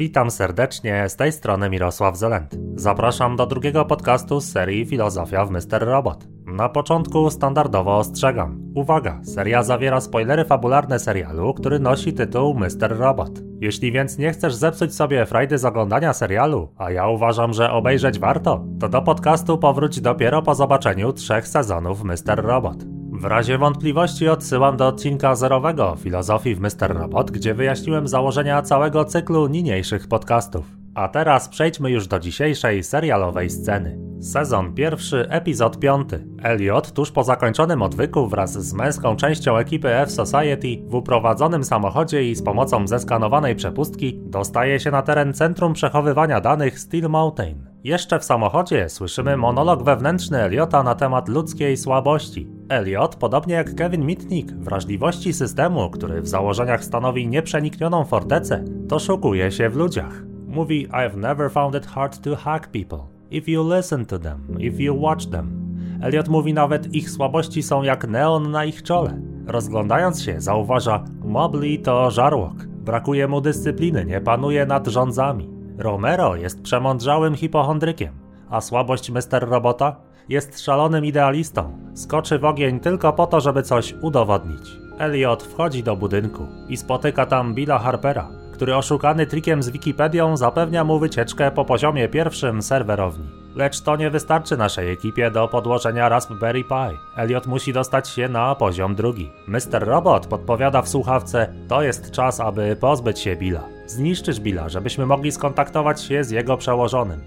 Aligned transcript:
Witam 0.00 0.30
serdecznie, 0.30 1.08
z 1.08 1.16
tej 1.16 1.32
strony 1.32 1.70
Mirosław 1.70 2.16
Zelent. 2.16 2.58
Zapraszam 2.74 3.36
do 3.36 3.46
drugiego 3.46 3.84
podcastu 3.84 4.40
z 4.40 4.52
serii 4.52 4.86
Filozofia 4.86 5.44
w 5.44 5.50
Mr. 5.50 5.80
Robot. 5.80 6.26
Na 6.46 6.68
początku 6.68 7.30
standardowo 7.30 7.98
ostrzegam. 7.98 8.60
Uwaga, 8.74 9.20
seria 9.24 9.62
zawiera 9.62 10.00
spoilery 10.00 10.44
fabularne 10.44 10.98
serialu, 10.98 11.54
który 11.54 11.78
nosi 11.78 12.12
tytuł 12.12 12.54
Mr. 12.54 12.98
Robot. 12.98 13.30
Jeśli 13.60 13.92
więc 13.92 14.18
nie 14.18 14.32
chcesz 14.32 14.54
zepsuć 14.54 14.94
sobie 14.94 15.26
frajdy 15.26 15.58
z 15.58 15.64
oglądania 15.64 16.12
serialu, 16.12 16.74
a 16.78 16.90
ja 16.90 17.08
uważam, 17.08 17.52
że 17.52 17.70
obejrzeć 17.70 18.18
warto, 18.18 18.64
to 18.80 18.88
do 18.88 19.02
podcastu 19.02 19.58
powróć 19.58 20.00
dopiero 20.00 20.42
po 20.42 20.54
zobaczeniu 20.54 21.12
trzech 21.12 21.48
sezonów 21.48 22.04
Mr. 22.04 22.36
Robot. 22.36 22.99
W 23.20 23.24
razie 23.24 23.58
wątpliwości 23.58 24.28
odsyłam 24.28 24.76
do 24.76 24.88
odcinka 24.88 25.34
zerowego 25.34 25.96
Filozofii 25.96 26.54
w 26.54 26.60
Mr. 26.60 26.96
Robot, 26.96 27.30
gdzie 27.30 27.54
wyjaśniłem 27.54 28.08
założenia 28.08 28.62
całego 28.62 29.04
cyklu 29.04 29.46
niniejszych 29.46 30.08
podcastów. 30.08 30.66
A 30.94 31.08
teraz 31.08 31.48
przejdźmy 31.48 31.90
już 31.90 32.06
do 32.06 32.18
dzisiejszej 32.18 32.82
serialowej 32.82 33.50
sceny. 33.50 33.98
Sezon 34.20 34.74
pierwszy, 34.74 35.26
epizod 35.30 35.78
piąty. 35.78 36.26
Elliot 36.42 36.92
tuż 36.92 37.10
po 37.10 37.24
zakończonym 37.24 37.82
odwyku 37.82 38.28
wraz 38.28 38.52
z 38.52 38.74
męską 38.74 39.16
częścią 39.16 39.56
ekipy 39.56 39.94
F-Society 39.94 40.82
w 40.86 40.94
uprowadzonym 40.94 41.64
samochodzie 41.64 42.30
i 42.30 42.34
z 42.34 42.42
pomocą 42.42 42.86
zeskanowanej 42.86 43.56
przepustki 43.56 44.20
dostaje 44.22 44.80
się 44.80 44.90
na 44.90 45.02
teren 45.02 45.34
Centrum 45.34 45.72
Przechowywania 45.72 46.40
Danych 46.40 46.80
Steel 46.80 47.08
Mountain. 47.08 47.69
Jeszcze 47.84 48.18
w 48.18 48.24
samochodzie 48.24 48.88
słyszymy 48.88 49.36
monolog 49.36 49.82
wewnętrzny 49.82 50.42
Eliota 50.42 50.82
na 50.82 50.94
temat 50.94 51.28
ludzkiej 51.28 51.76
słabości. 51.76 52.48
Elliot, 52.68 53.16
podobnie 53.16 53.54
jak 53.54 53.74
Kevin 53.74 54.06
Mitnick, 54.06 54.52
wrażliwości 54.52 55.32
systemu, 55.32 55.90
który 55.90 56.22
w 56.22 56.28
założeniach 56.28 56.84
stanowi 56.84 57.28
nieprzeniknioną 57.28 58.04
fortecę, 58.04 58.64
doszukuje 58.66 59.52
się 59.52 59.68
w 59.70 59.76
ludziach. 59.76 60.22
Mówi 60.46 60.88
I've 60.88 61.16
never 61.16 61.50
found 61.50 61.74
it 61.74 61.86
hard 61.86 62.20
to 62.20 62.36
hack 62.36 62.68
people. 62.68 62.98
If 63.30 63.50
you 63.50 63.76
listen 63.76 64.06
to 64.06 64.18
them, 64.18 64.56
if 64.58 64.82
you 64.82 65.00
watch 65.00 65.26
them. 65.26 65.76
Elliot 66.02 66.28
mówi 66.28 66.54
nawet 66.54 66.94
ich 66.94 67.10
słabości 67.10 67.62
są 67.62 67.82
jak 67.82 68.08
neon 68.08 68.50
na 68.50 68.64
ich 68.64 68.82
czole. 68.82 69.20
Rozglądając 69.46 70.22
się, 70.22 70.40
zauważa 70.40 71.04
Mobley 71.24 71.78
to 71.78 72.10
żarłok. 72.10 72.54
Brakuje 72.66 73.28
mu 73.28 73.40
dyscypliny, 73.40 74.04
nie 74.04 74.20
panuje 74.20 74.66
nad 74.66 74.86
rządzami. 74.86 75.59
Romero 75.80 76.36
jest 76.36 76.62
przemądrzałym 76.62 77.34
hipochondrykiem, 77.34 78.14
a 78.50 78.60
słabość 78.60 79.10
Mr. 79.10 79.48
Robota 79.48 79.96
jest 80.28 80.60
szalonym 80.60 81.04
idealistą. 81.04 81.78
Skoczy 81.94 82.38
w 82.38 82.44
ogień 82.44 82.80
tylko 82.80 83.12
po 83.12 83.26
to, 83.26 83.40
żeby 83.40 83.62
coś 83.62 83.94
udowodnić. 84.02 84.70
Elliot 84.98 85.42
wchodzi 85.42 85.82
do 85.82 85.96
budynku 85.96 86.46
i 86.68 86.76
spotyka 86.76 87.26
tam 87.26 87.54
Billa 87.54 87.78
Harpera, 87.78 88.28
który 88.52 88.76
oszukany 88.76 89.26
trikiem 89.26 89.62
z 89.62 89.70
Wikipedią 89.70 90.36
zapewnia 90.36 90.84
mu 90.84 90.98
wycieczkę 90.98 91.50
po 91.50 91.64
poziomie 91.64 92.08
pierwszym 92.08 92.62
serwerowni. 92.62 93.39
Lecz 93.54 93.80
to 93.80 93.96
nie 93.96 94.10
wystarczy 94.10 94.56
naszej 94.56 94.92
ekipie 94.92 95.30
do 95.30 95.48
podłożenia 95.48 96.08
Raspberry 96.08 96.64
Pi. 96.64 96.98
Elliot 97.16 97.46
musi 97.46 97.72
dostać 97.72 98.08
się 98.08 98.28
na 98.28 98.54
poziom 98.54 98.94
drugi. 98.94 99.30
Mr. 99.48 99.84
Robot 99.84 100.26
podpowiada 100.26 100.82
w 100.82 100.88
słuchawce, 100.88 101.52
to 101.68 101.82
jest 101.82 102.10
czas, 102.10 102.40
aby 102.40 102.76
pozbyć 102.76 103.18
się 103.18 103.36
Billa. 103.36 103.64
Zniszczysz 103.86 104.40
Billa, 104.40 104.68
żebyśmy 104.68 105.06
mogli 105.06 105.32
skontaktować 105.32 106.02
się 106.02 106.24
z 106.24 106.30
jego 106.30 106.56
przełożonym. 106.56 107.20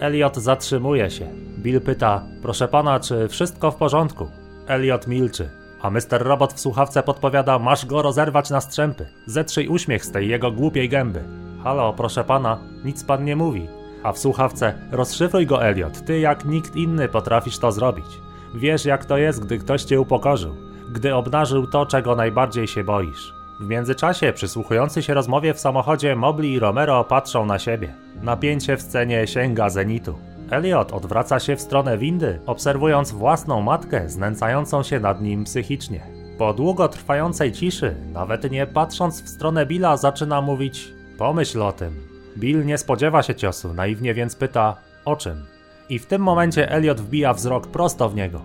Elliot 0.00 0.36
zatrzymuje 0.36 1.10
się. 1.10 1.26
Bill 1.58 1.80
pyta, 1.80 2.22
proszę 2.42 2.68
pana, 2.68 3.00
czy 3.00 3.28
wszystko 3.28 3.70
w 3.70 3.76
porządku? 3.76 4.28
Elliot 4.66 5.06
milczy. 5.06 5.50
A 5.82 5.90
Mr. 5.90 6.22
Robot 6.22 6.52
w 6.52 6.60
słuchawce 6.60 7.02
podpowiada, 7.02 7.58
masz 7.58 7.86
go 7.86 8.02
rozerwać 8.02 8.50
na 8.50 8.60
strzępy. 8.60 9.06
Zetrzyj 9.26 9.68
uśmiech 9.68 10.04
z 10.04 10.12
tej 10.12 10.28
jego 10.28 10.52
głupiej 10.52 10.88
gęby. 10.88 11.24
Halo, 11.64 11.92
proszę 11.92 12.24
pana, 12.24 12.58
nic 12.84 13.04
pan 13.04 13.24
nie 13.24 13.36
mówi. 13.36 13.77
A 14.08 14.12
w 14.12 14.18
słuchawce, 14.18 14.74
rozszyfruj 14.90 15.46
go 15.46 15.64
Elliot, 15.64 16.04
ty 16.04 16.18
jak 16.18 16.44
nikt 16.44 16.76
inny 16.76 17.08
potrafisz 17.08 17.58
to 17.58 17.72
zrobić. 17.72 18.06
Wiesz 18.54 18.84
jak 18.84 19.04
to 19.04 19.16
jest, 19.16 19.44
gdy 19.44 19.58
ktoś 19.58 19.82
cię 19.84 20.00
upokorzył, 20.00 20.54
gdy 20.92 21.14
obnażył 21.14 21.66
to, 21.66 21.86
czego 21.86 22.16
najbardziej 22.16 22.66
się 22.66 22.84
boisz. 22.84 23.34
W 23.60 23.68
międzyczasie, 23.68 24.32
przysłuchujący 24.32 25.02
się 25.02 25.14
rozmowie 25.14 25.54
w 25.54 25.60
samochodzie, 25.60 26.16
Mobley 26.16 26.52
i 26.52 26.58
Romero 26.58 27.04
patrzą 27.04 27.46
na 27.46 27.58
siebie. 27.58 27.94
Napięcie 28.22 28.76
w 28.76 28.82
scenie 28.82 29.26
sięga 29.26 29.70
zenitu. 29.70 30.18
Elliot 30.50 30.92
odwraca 30.92 31.40
się 31.40 31.56
w 31.56 31.60
stronę 31.60 31.98
windy, 31.98 32.40
obserwując 32.46 33.10
własną 33.10 33.62
matkę 33.62 34.08
znęcającą 34.08 34.82
się 34.82 35.00
nad 35.00 35.22
nim 35.22 35.44
psychicznie. 35.44 36.00
Po 36.38 36.54
długotrwającej 36.54 37.52
ciszy, 37.52 37.94
nawet 38.12 38.50
nie 38.50 38.66
patrząc 38.66 39.22
w 39.22 39.28
stronę 39.28 39.66
Billa, 39.66 39.96
zaczyna 39.96 40.40
mówić: 40.40 40.94
Pomyśl 41.18 41.62
o 41.62 41.72
tym. 41.72 42.07
Bill 42.38 42.66
nie 42.66 42.78
spodziewa 42.78 43.22
się 43.22 43.34
ciosu, 43.34 43.74
naiwnie 43.74 44.14
więc 44.14 44.36
pyta: 44.36 44.76
O 45.04 45.16
czym? 45.16 45.46
I 45.88 45.98
w 45.98 46.06
tym 46.06 46.22
momencie 46.22 46.70
Elliot 46.70 47.00
wbija 47.00 47.34
wzrok 47.34 47.66
prosto 47.66 48.08
w 48.08 48.14
niego. 48.14 48.42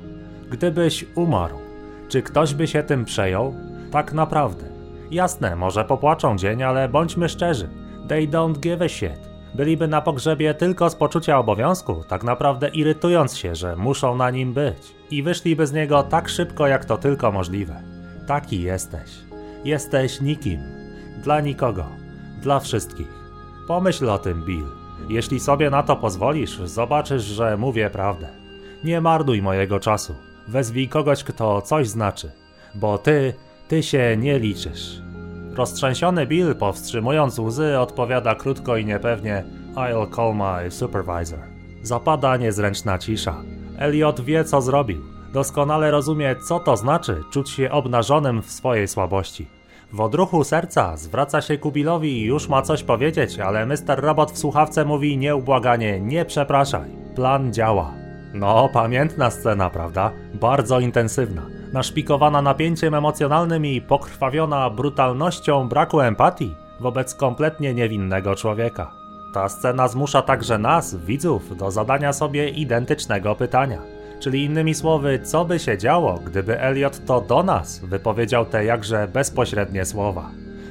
Gdybyś 0.49 1.05
umarł, 1.15 1.57
czy 2.07 2.21
ktoś 2.21 2.53
by 2.53 2.67
się 2.67 2.83
tym 2.83 3.05
przejął? 3.05 3.55
Tak 3.91 4.13
naprawdę. 4.13 4.65
Jasne, 5.11 5.55
może 5.55 5.85
popłaczą 5.85 6.37
dzień, 6.37 6.63
ale 6.63 6.89
bądźmy 6.89 7.29
szczerzy. 7.29 7.69
They 8.07 8.27
don't 8.27 8.59
give 8.59 8.81
a 8.81 8.89
shit. 8.89 9.33
Byliby 9.55 9.87
na 9.87 10.01
pogrzebie 10.01 10.53
tylko 10.53 10.89
z 10.89 10.95
poczucia 10.95 11.39
obowiązku, 11.39 12.03
tak 12.07 12.23
naprawdę 12.23 12.69
irytując 12.69 13.37
się, 13.37 13.55
że 13.55 13.75
muszą 13.75 14.15
na 14.15 14.29
nim 14.31 14.53
być. 14.53 14.95
I 15.11 15.23
wyszliby 15.23 15.67
z 15.67 15.73
niego 15.73 16.03
tak 16.03 16.29
szybko, 16.29 16.67
jak 16.67 16.85
to 16.85 16.97
tylko 16.97 17.31
możliwe. 17.31 17.83
Taki 18.27 18.61
jesteś. 18.61 19.11
Jesteś 19.65 20.21
nikim. 20.21 20.59
Dla 21.23 21.41
nikogo. 21.41 21.85
Dla 22.41 22.59
wszystkich. 22.59 23.22
Pomyśl 23.67 24.09
o 24.09 24.19
tym, 24.19 24.43
Bill. 24.45 24.65
Jeśli 25.09 25.39
sobie 25.39 25.69
na 25.69 25.83
to 25.83 25.95
pozwolisz, 25.95 26.57
zobaczysz, 26.57 27.23
że 27.23 27.57
mówię 27.57 27.89
prawdę. 27.89 28.27
Nie 28.83 29.01
marnuj 29.01 29.41
mojego 29.41 29.79
czasu. 29.79 30.15
Wezwij 30.47 30.89
kogoś, 30.89 31.23
kto 31.23 31.61
coś 31.61 31.87
znaczy. 31.87 32.31
Bo 32.75 32.97
ty, 32.97 33.33
ty 33.67 33.83
się 33.83 34.17
nie 34.17 34.39
liczysz. 34.39 35.01
Roztrzęsiony 35.55 36.27
Bill, 36.27 36.55
powstrzymując 36.55 37.39
łzy, 37.39 37.79
odpowiada 37.79 38.35
krótko 38.35 38.77
i 38.77 38.85
niepewnie 38.85 39.43
I'll 39.75 40.15
call 40.15 40.35
my 40.35 40.71
supervisor. 40.71 41.39
Zapada 41.81 42.37
niezręczna 42.37 42.97
cisza. 42.97 43.35
Elliot 43.77 44.21
wie, 44.21 44.43
co 44.43 44.61
zrobił. 44.61 45.01
Doskonale 45.33 45.91
rozumie, 45.91 46.35
co 46.47 46.59
to 46.59 46.77
znaczy 46.77 47.23
czuć 47.31 47.49
się 47.49 47.71
obnażonym 47.71 48.41
w 48.41 48.51
swojej 48.51 48.87
słabości. 48.87 49.47
W 49.93 50.01
odruchu 50.01 50.43
serca 50.43 50.97
zwraca 50.97 51.41
się 51.41 51.57
ku 51.57 51.71
Billowi 51.71 52.21
i 52.21 52.25
już 52.25 52.49
ma 52.49 52.61
coś 52.61 52.83
powiedzieć, 52.83 53.39
ale 53.39 53.65
Mr. 53.65 53.99
Robot 54.01 54.31
w 54.31 54.37
słuchawce 54.37 54.85
mówi 54.85 55.17
nieubłaganie, 55.17 55.99
nie 55.99 56.25
przepraszaj. 56.25 56.89
Plan 57.15 57.53
działa. 57.53 57.93
No, 58.33 58.69
pamiętna 58.73 59.29
scena, 59.29 59.69
prawda? 59.69 60.11
Bardzo 60.33 60.79
intensywna. 60.79 61.41
Naszpikowana 61.73 62.41
napięciem 62.41 62.93
emocjonalnym 62.93 63.65
i 63.65 63.81
pokrwawiona 63.81 64.69
brutalnością 64.69 65.69
braku 65.69 66.01
empatii 66.01 66.55
wobec 66.79 67.15
kompletnie 67.15 67.73
niewinnego 67.73 68.35
człowieka. 68.35 68.91
Ta 69.33 69.49
scena 69.49 69.87
zmusza 69.87 70.21
także 70.21 70.57
nas, 70.57 70.95
widzów, 70.95 71.57
do 71.57 71.71
zadania 71.71 72.13
sobie 72.13 72.49
identycznego 72.49 73.35
pytania. 73.35 73.81
Czyli 74.23 74.43
innymi 74.43 74.73
słowy, 74.73 75.19
co 75.23 75.45
by 75.45 75.59
się 75.59 75.77
działo, 75.77 76.19
gdyby 76.25 76.59
Elliot 76.59 77.05
to 77.05 77.21
do 77.21 77.43
nas 77.43 77.79
wypowiedział 77.79 78.45
te 78.45 78.65
jakże 78.65 79.07
bezpośrednie 79.07 79.85
słowa? 79.85 80.29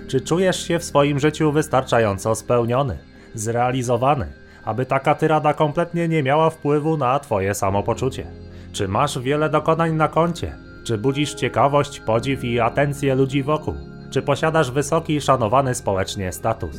Czy 0.09 0.21
czujesz 0.21 0.69
się 0.69 0.79
w 0.79 0.85
swoim 0.85 1.19
życiu 1.19 1.53
wystarczająco 1.53 2.35
spełniony, 2.35 2.99
zrealizowany, 3.35 4.27
aby 4.65 4.87
taka 4.87 5.15
tyrada 5.15 5.55
kompletnie 5.55 6.09
nie 6.09 6.23
miała 6.23 6.51
wpływu 6.51 6.97
na 6.97 7.21
twoje 7.21 7.55
samopoczucie? 7.55 8.27
Czy 8.73 8.89
masz 8.89 9.19
wiele 9.19 9.51
dokonań 9.51 9.93
na 9.95 10.09
koncie? 10.09 10.57
Czy 10.85 10.99
budzisz 10.99 11.35
ciekawość, 11.35 12.01
podziw 12.01 12.45
i 12.45 12.61
atencję 12.61 13.15
ludzi 13.15 13.43
wokół? 13.43 13.75
Czy 14.11 14.23
posiadasz 14.23 14.71
wysoki, 14.71 15.21
szanowany 15.21 15.75
społecznie 15.75 16.33
status? 16.33 16.77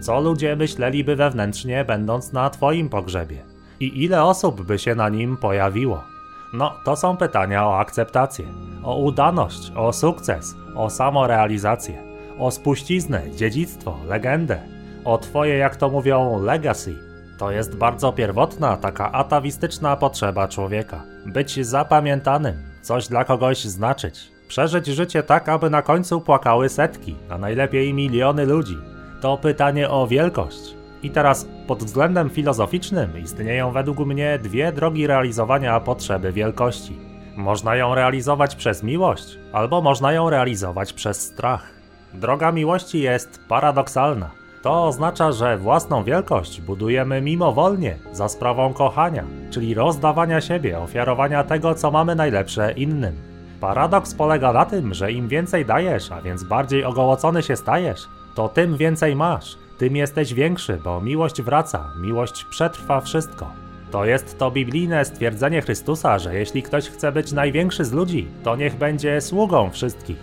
Co 0.00 0.20
ludzie 0.20 0.56
myśleliby 0.56 1.16
wewnętrznie, 1.16 1.84
będąc 1.84 2.32
na 2.32 2.50
twoim 2.50 2.88
pogrzebie? 2.88 3.57
I 3.80 4.04
ile 4.04 4.24
osób 4.24 4.62
by 4.62 4.78
się 4.78 4.94
na 4.94 5.08
nim 5.08 5.36
pojawiło? 5.36 6.04
No, 6.52 6.74
to 6.84 6.96
są 6.96 7.16
pytania 7.16 7.66
o 7.66 7.78
akceptację, 7.78 8.46
o 8.82 8.96
udaność, 8.96 9.72
o 9.76 9.92
sukces, 9.92 10.56
o 10.74 10.90
samorealizację, 10.90 12.02
o 12.38 12.50
spuściznę, 12.50 13.22
dziedzictwo, 13.36 13.98
legendę, 14.08 14.60
o 15.04 15.18
twoje, 15.18 15.56
jak 15.56 15.76
to 15.76 15.88
mówią, 15.88 16.42
legacy. 16.42 16.96
To 17.38 17.50
jest 17.50 17.76
bardzo 17.76 18.12
pierwotna, 18.12 18.76
taka 18.76 19.12
atawistyczna 19.12 19.96
potrzeba 19.96 20.48
człowieka. 20.48 21.02
Być 21.26 21.66
zapamiętanym, 21.66 22.56
coś 22.82 23.08
dla 23.08 23.24
kogoś 23.24 23.64
znaczyć. 23.64 24.32
Przeżyć 24.48 24.86
życie 24.86 25.22
tak, 25.22 25.48
aby 25.48 25.70
na 25.70 25.82
końcu 25.82 26.20
płakały 26.20 26.68
setki, 26.68 27.16
a 27.30 27.38
najlepiej 27.38 27.94
miliony 27.94 28.46
ludzi. 28.46 28.78
To 29.20 29.36
pytanie 29.36 29.90
o 29.90 30.06
wielkość, 30.06 30.74
i 31.02 31.10
teraz 31.10 31.48
pod 31.66 31.84
względem 31.84 32.30
filozoficznym 32.30 33.18
istnieją 33.22 33.72
według 33.72 33.98
mnie 33.98 34.38
dwie 34.42 34.72
drogi 34.72 35.06
realizowania 35.06 35.80
potrzeby 35.80 36.32
wielkości. 36.32 36.98
Można 37.36 37.76
ją 37.76 37.94
realizować 37.94 38.56
przez 38.56 38.82
miłość, 38.82 39.38
albo 39.52 39.80
można 39.80 40.12
ją 40.12 40.30
realizować 40.30 40.92
przez 40.92 41.20
strach. 41.20 41.66
Droga 42.14 42.52
miłości 42.52 43.00
jest 43.00 43.40
paradoksalna, 43.48 44.30
To 44.62 44.84
oznacza, 44.84 45.32
że 45.32 45.58
własną 45.58 46.04
wielkość 46.04 46.60
budujemy 46.60 47.20
mimowolnie, 47.20 47.98
za 48.12 48.28
sprawą 48.28 48.72
kochania, 48.72 49.24
czyli 49.50 49.74
rozdawania 49.74 50.40
siebie, 50.40 50.78
ofiarowania 50.78 51.44
tego, 51.44 51.74
co 51.74 51.90
mamy 51.90 52.14
najlepsze 52.14 52.72
innym. 52.72 53.14
Paradoks 53.60 54.14
polega 54.14 54.52
na 54.52 54.64
tym, 54.64 54.94
że 54.94 55.12
im 55.12 55.28
więcej 55.28 55.64
dajesz, 55.64 56.12
a 56.12 56.22
więc 56.22 56.44
bardziej 56.44 56.84
ogołocony 56.84 57.42
się 57.42 57.56
stajesz, 57.56 58.08
to 58.34 58.48
tym 58.48 58.76
więcej 58.76 59.16
masz, 59.16 59.56
tym 59.78 59.96
jesteś 59.96 60.34
większy, 60.34 60.80
bo 60.84 61.00
miłość 61.00 61.42
wraca, 61.42 61.92
miłość 62.00 62.44
przetrwa 62.44 63.00
wszystko. 63.00 63.50
To 63.90 64.04
jest 64.04 64.38
to 64.38 64.50
biblijne 64.50 65.04
stwierdzenie 65.04 65.62
Chrystusa, 65.62 66.18
że 66.18 66.34
jeśli 66.34 66.62
ktoś 66.62 66.88
chce 66.88 67.12
być 67.12 67.32
największy 67.32 67.84
z 67.84 67.92
ludzi, 67.92 68.28
to 68.44 68.56
niech 68.56 68.76
będzie 68.76 69.20
sługą 69.20 69.70
wszystkich. 69.70 70.16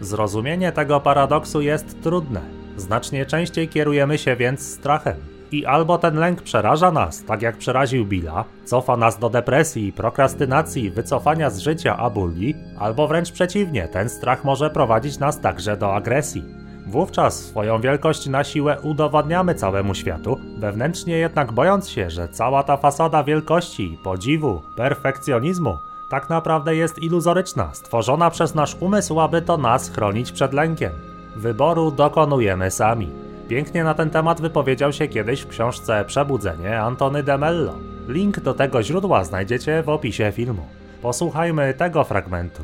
Zrozumienie 0.00 0.72
tego 0.72 1.00
paradoksu 1.00 1.60
jest 1.60 2.02
trudne. 2.02 2.40
Znacznie 2.76 3.26
częściej 3.26 3.68
kierujemy 3.68 4.18
się 4.18 4.36
więc 4.36 4.74
strachem. 4.74 5.16
I 5.52 5.66
albo 5.66 5.98
ten 5.98 6.16
lęk 6.16 6.42
przeraża 6.42 6.92
nas, 6.92 7.24
tak 7.24 7.42
jak 7.42 7.56
przeraził 7.56 8.06
Billa, 8.06 8.44
cofa 8.64 8.96
nas 8.96 9.18
do 9.18 9.30
depresji, 9.30 9.92
prokrastynacji, 9.92 10.90
wycofania 10.90 11.50
z 11.50 11.58
życia 11.58 11.96
abuli, 11.96 12.54
albo 12.78 13.08
wręcz 13.08 13.32
przeciwnie, 13.32 13.88
ten 13.88 14.08
strach 14.08 14.44
może 14.44 14.70
prowadzić 14.70 15.18
nas 15.18 15.40
także 15.40 15.76
do 15.76 15.94
agresji. 15.94 16.61
Wówczas 16.86 17.44
swoją 17.44 17.80
wielkość 17.80 18.26
na 18.26 18.44
siłę 18.44 18.76
udowadniamy 18.82 19.54
całemu 19.54 19.94
światu, 19.94 20.40
wewnętrznie 20.58 21.18
jednak 21.18 21.52
bojąc 21.52 21.88
się, 21.88 22.10
że 22.10 22.28
cała 22.28 22.62
ta 22.62 22.76
fasada 22.76 23.24
wielkości, 23.24 23.98
podziwu, 24.04 24.62
perfekcjonizmu 24.76 25.78
tak 26.12 26.30
naprawdę 26.30 26.76
jest 26.76 26.98
iluzoryczna, 26.98 27.70
stworzona 27.72 28.30
przez 28.30 28.54
nasz 28.54 28.76
umysł, 28.80 29.20
aby 29.20 29.42
to 29.42 29.56
nas 29.56 29.90
chronić 29.90 30.32
przed 30.32 30.52
lękiem. 30.52 30.92
Wyboru 31.36 31.90
dokonujemy 31.90 32.70
sami. 32.70 33.10
Pięknie 33.48 33.84
na 33.84 33.94
ten 33.94 34.10
temat 34.10 34.40
wypowiedział 34.40 34.92
się 34.92 35.08
kiedyś 35.08 35.40
w 35.40 35.48
książce 35.48 36.04
Przebudzenie 36.04 36.80
Antony 36.80 37.22
de 37.22 37.38
Mello. 37.38 37.74
Link 38.08 38.40
do 38.40 38.54
tego 38.54 38.82
źródła 38.82 39.24
znajdziecie 39.24 39.82
w 39.82 39.88
opisie 39.88 40.32
filmu. 40.32 40.62
Posłuchajmy 41.02 41.74
tego 41.74 42.04
fragmentu. 42.04 42.62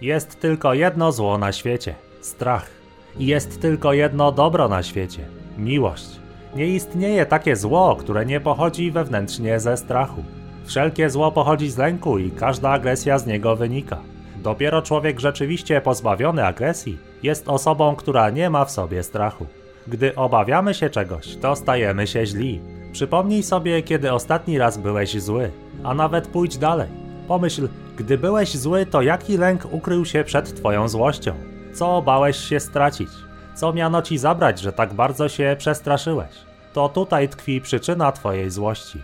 Jest 0.00 0.40
tylko 0.40 0.74
jedno 0.74 1.12
zło 1.12 1.38
na 1.38 1.52
świecie 1.52 1.94
strach. 2.20 2.79
I 3.18 3.26
jest 3.26 3.60
tylko 3.60 3.92
jedno 3.92 4.32
dobro 4.32 4.68
na 4.68 4.82
świecie 4.82 5.24
miłość. 5.58 6.20
Nie 6.56 6.66
istnieje 6.66 7.26
takie 7.26 7.56
zło, 7.56 7.96
które 7.96 8.26
nie 8.26 8.40
pochodzi 8.40 8.90
wewnętrznie 8.90 9.60
ze 9.60 9.76
strachu. 9.76 10.24
Wszelkie 10.64 11.10
zło 11.10 11.32
pochodzi 11.32 11.70
z 11.70 11.78
lęku 11.78 12.18
i 12.18 12.30
każda 12.30 12.70
agresja 12.70 13.18
z 13.18 13.26
niego 13.26 13.56
wynika. 13.56 13.98
Dopiero 14.42 14.82
człowiek 14.82 15.20
rzeczywiście 15.20 15.80
pozbawiony 15.80 16.46
agresji 16.46 16.98
jest 17.22 17.48
osobą, 17.48 17.96
która 17.96 18.30
nie 18.30 18.50
ma 18.50 18.64
w 18.64 18.70
sobie 18.70 19.02
strachu. 19.02 19.46
Gdy 19.88 20.14
obawiamy 20.14 20.74
się 20.74 20.90
czegoś, 20.90 21.36
to 21.36 21.56
stajemy 21.56 22.06
się 22.06 22.26
źli. 22.26 22.60
Przypomnij 22.92 23.42
sobie, 23.42 23.82
kiedy 23.82 24.12
ostatni 24.12 24.58
raz 24.58 24.78
byłeś 24.78 25.22
zły, 25.22 25.50
a 25.84 25.94
nawet 25.94 26.26
pójdź 26.26 26.58
dalej. 26.58 26.88
Pomyśl, 27.28 27.68
gdy 27.96 28.18
byłeś 28.18 28.56
zły, 28.56 28.86
to 28.86 29.02
jaki 29.02 29.36
lęk 29.36 29.72
ukrył 29.72 30.04
się 30.04 30.24
przed 30.24 30.54
twoją 30.54 30.88
złością? 30.88 31.49
Co 31.72 32.02
bałeś 32.02 32.36
się 32.36 32.60
stracić? 32.60 33.10
Co 33.54 33.72
miano 33.72 34.02
ci 34.02 34.18
zabrać, 34.18 34.60
że 34.60 34.72
tak 34.72 34.94
bardzo 34.94 35.28
się 35.28 35.56
przestraszyłeś? 35.58 36.30
To 36.72 36.88
tutaj 36.88 37.28
tkwi 37.28 37.60
przyczyna 37.60 38.12
twojej 38.12 38.50
złości. 38.50 39.02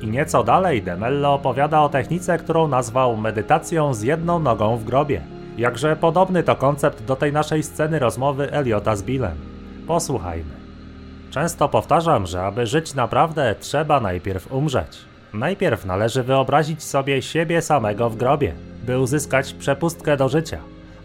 I 0.00 0.06
nieco 0.06 0.44
dalej 0.44 0.82
Demello 0.82 1.34
opowiada 1.34 1.80
o 1.80 1.88
technice, 1.88 2.38
którą 2.38 2.68
nazwał 2.68 3.16
medytacją 3.16 3.94
z 3.94 4.02
jedną 4.02 4.38
nogą 4.38 4.76
w 4.76 4.84
grobie. 4.84 5.22
Jakże 5.58 5.96
podobny 5.96 6.42
to 6.42 6.56
koncept 6.56 7.04
do 7.04 7.16
tej 7.16 7.32
naszej 7.32 7.62
sceny 7.62 7.98
rozmowy 7.98 8.52
Eliota 8.52 8.96
z 8.96 9.02
Billem. 9.02 9.36
Posłuchajmy. 9.86 10.60
Często 11.30 11.68
powtarzam, 11.68 12.26
że 12.26 12.42
aby 12.42 12.66
żyć 12.66 12.94
naprawdę, 12.94 13.54
trzeba 13.60 14.00
najpierw 14.00 14.52
umrzeć. 14.52 14.98
Najpierw 15.34 15.84
należy 15.84 16.22
wyobrazić 16.22 16.82
sobie 16.82 17.22
siebie 17.22 17.62
samego 17.62 18.10
w 18.10 18.16
grobie, 18.16 18.54
by 18.86 18.98
uzyskać 18.98 19.52
przepustkę 19.52 20.16
do 20.16 20.28
życia. 20.28 20.58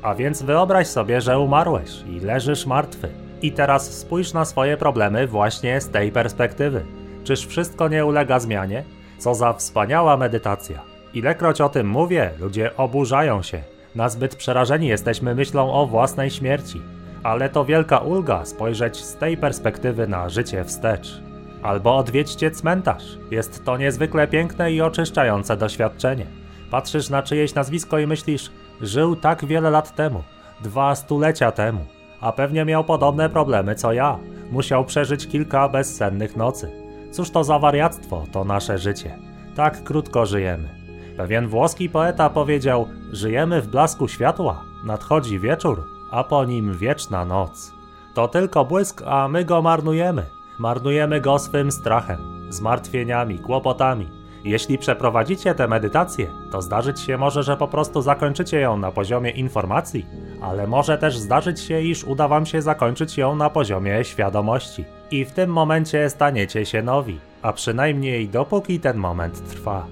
A 0.05 0.15
więc 0.15 0.43
wyobraź 0.43 0.87
sobie, 0.87 1.21
że 1.21 1.39
umarłeś 1.39 2.03
i 2.09 2.19
leżysz 2.19 2.65
martwy. 2.65 3.09
I 3.41 3.51
teraz 3.51 3.97
spójrz 3.97 4.33
na 4.33 4.45
swoje 4.45 4.77
problemy 4.77 5.27
właśnie 5.27 5.81
z 5.81 5.89
tej 5.89 6.11
perspektywy. 6.11 6.85
Czyż 7.23 7.45
wszystko 7.47 7.87
nie 7.87 8.05
ulega 8.05 8.39
zmianie? 8.39 8.83
Co 9.17 9.35
za 9.35 9.53
wspaniała 9.53 10.17
medytacja. 10.17 10.81
Ilekroć 11.13 11.61
o 11.61 11.69
tym 11.69 11.87
mówię, 11.87 12.31
ludzie 12.39 12.77
oburzają 12.77 13.41
się. 13.41 13.61
Nazbyt 13.95 14.35
przerażeni 14.35 14.87
jesteśmy 14.87 15.35
myślą 15.35 15.73
o 15.73 15.87
własnej 15.87 16.29
śmierci. 16.31 16.81
Ale 17.23 17.49
to 17.49 17.65
wielka 17.65 17.97
ulga 17.97 18.45
spojrzeć 18.45 19.03
z 19.03 19.15
tej 19.15 19.37
perspektywy 19.37 20.07
na 20.07 20.29
życie 20.29 20.63
wstecz. 20.63 21.21
Albo 21.63 21.97
odwiedźcie 21.97 22.51
cmentarz. 22.51 23.17
Jest 23.31 23.65
to 23.65 23.77
niezwykle 23.77 24.27
piękne 24.27 24.71
i 24.71 24.81
oczyszczające 24.81 25.57
doświadczenie. 25.57 26.25
Patrzysz 26.71 27.09
na 27.09 27.23
czyjeś 27.23 27.55
nazwisko 27.55 27.99
i 27.99 28.07
myślisz, 28.07 28.51
żył 28.81 29.15
tak 29.15 29.45
wiele 29.45 29.69
lat 29.69 29.95
temu, 29.95 30.23
dwa 30.63 30.95
stulecia 30.95 31.51
temu, 31.51 31.85
a 32.21 32.31
pewnie 32.31 32.65
miał 32.65 32.83
podobne 32.83 33.29
problemy 33.29 33.75
co 33.75 33.93
ja. 33.93 34.19
Musiał 34.51 34.85
przeżyć 34.85 35.27
kilka 35.27 35.69
bezsennych 35.69 36.35
nocy. 36.35 36.71
Cóż 37.11 37.29
to 37.29 37.43
za 37.43 37.59
wariactwo, 37.59 38.23
to 38.31 38.43
nasze 38.43 38.77
życie. 38.77 39.17
Tak 39.55 39.83
krótko 39.83 40.25
żyjemy. 40.25 40.69
Pewien 41.17 41.47
włoski 41.47 41.89
poeta 41.89 42.29
powiedział: 42.29 42.87
Żyjemy 43.11 43.61
w 43.61 43.67
blasku 43.67 44.07
światła, 44.07 44.63
nadchodzi 44.85 45.39
wieczór, 45.39 45.83
a 46.11 46.23
po 46.23 46.45
nim 46.45 46.77
wieczna 46.77 47.25
noc. 47.25 47.73
To 48.13 48.27
tylko 48.27 48.65
błysk, 48.65 49.01
a 49.05 49.27
my 49.27 49.45
go 49.45 49.61
marnujemy. 49.61 50.25
Marnujemy 50.59 51.21
go 51.21 51.39
swym 51.39 51.71
strachem, 51.71 52.47
zmartwieniami, 52.49 53.39
kłopotami. 53.39 54.09
Jeśli 54.45 54.77
przeprowadzicie 54.77 55.55
tę 55.55 55.67
medytację, 55.67 56.27
to 56.51 56.61
zdarzyć 56.61 56.99
się 56.99 57.17
może, 57.17 57.43
że 57.43 57.57
po 57.57 57.67
prostu 57.67 58.01
zakończycie 58.01 58.59
ją 58.59 58.77
na 58.77 58.91
poziomie 58.91 59.29
informacji, 59.29 60.05
ale 60.41 60.67
może 60.67 60.97
też 60.97 61.17
zdarzyć 61.17 61.59
się, 61.59 61.81
iż 61.81 62.03
uda 62.03 62.27
wam 62.27 62.45
się 62.45 62.61
zakończyć 62.61 63.17
ją 63.17 63.35
na 63.35 63.49
poziomie 63.49 64.03
świadomości. 64.03 64.85
I 65.11 65.25
w 65.25 65.31
tym 65.31 65.49
momencie 65.49 66.09
staniecie 66.09 66.65
się 66.65 66.81
nowi, 66.81 67.19
a 67.41 67.53
przynajmniej 67.53 68.29
dopóki 68.29 68.79
ten 68.79 68.97
moment 68.97 69.49
trwa. 69.49 69.85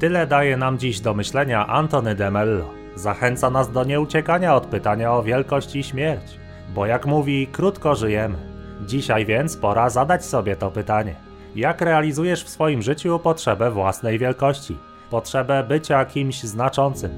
Tyle 0.00 0.26
daje 0.26 0.56
nam 0.56 0.78
dziś 0.78 1.00
do 1.00 1.14
myślenia 1.14 1.66
Antony 1.66 2.14
de 2.14 2.30
Mello. 2.30 2.70
Zachęca 2.94 3.50
nas 3.50 3.72
do 3.72 3.84
nieuciekania 3.84 4.54
od 4.56 4.66
pytania 4.66 5.14
o 5.14 5.22
wielkość 5.22 5.76
i 5.76 5.82
śmierć, 5.82 6.38
bo 6.74 6.86
jak 6.86 7.06
mówi, 7.06 7.46
krótko 7.46 7.94
żyjemy. 7.94 8.38
Dzisiaj 8.86 9.26
więc 9.26 9.56
pora 9.56 9.90
zadać 9.90 10.24
sobie 10.24 10.56
to 10.56 10.70
pytanie. 10.70 11.27
Jak 11.56 11.80
realizujesz 11.80 12.44
w 12.44 12.48
swoim 12.48 12.82
życiu 12.82 13.18
potrzebę 13.18 13.70
własnej 13.70 14.18
wielkości, 14.18 14.76
potrzebę 15.10 15.64
bycia 15.68 16.04
kimś 16.04 16.42
znaczącym? 16.42 17.10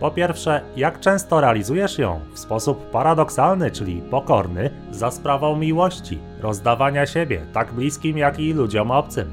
Po 0.00 0.10
pierwsze, 0.10 0.60
jak 0.76 1.00
często 1.00 1.40
realizujesz 1.40 1.98
ją 1.98 2.20
w 2.32 2.38
sposób 2.38 2.90
paradoksalny, 2.90 3.70
czyli 3.70 4.02
pokorny, 4.10 4.70
za 4.90 5.10
sprawą 5.10 5.56
miłości, 5.56 6.18
rozdawania 6.40 7.06
siebie, 7.06 7.46
tak 7.52 7.72
bliskim 7.72 8.18
jak 8.18 8.38
i 8.38 8.52
ludziom 8.52 8.90
obcym? 8.90 9.32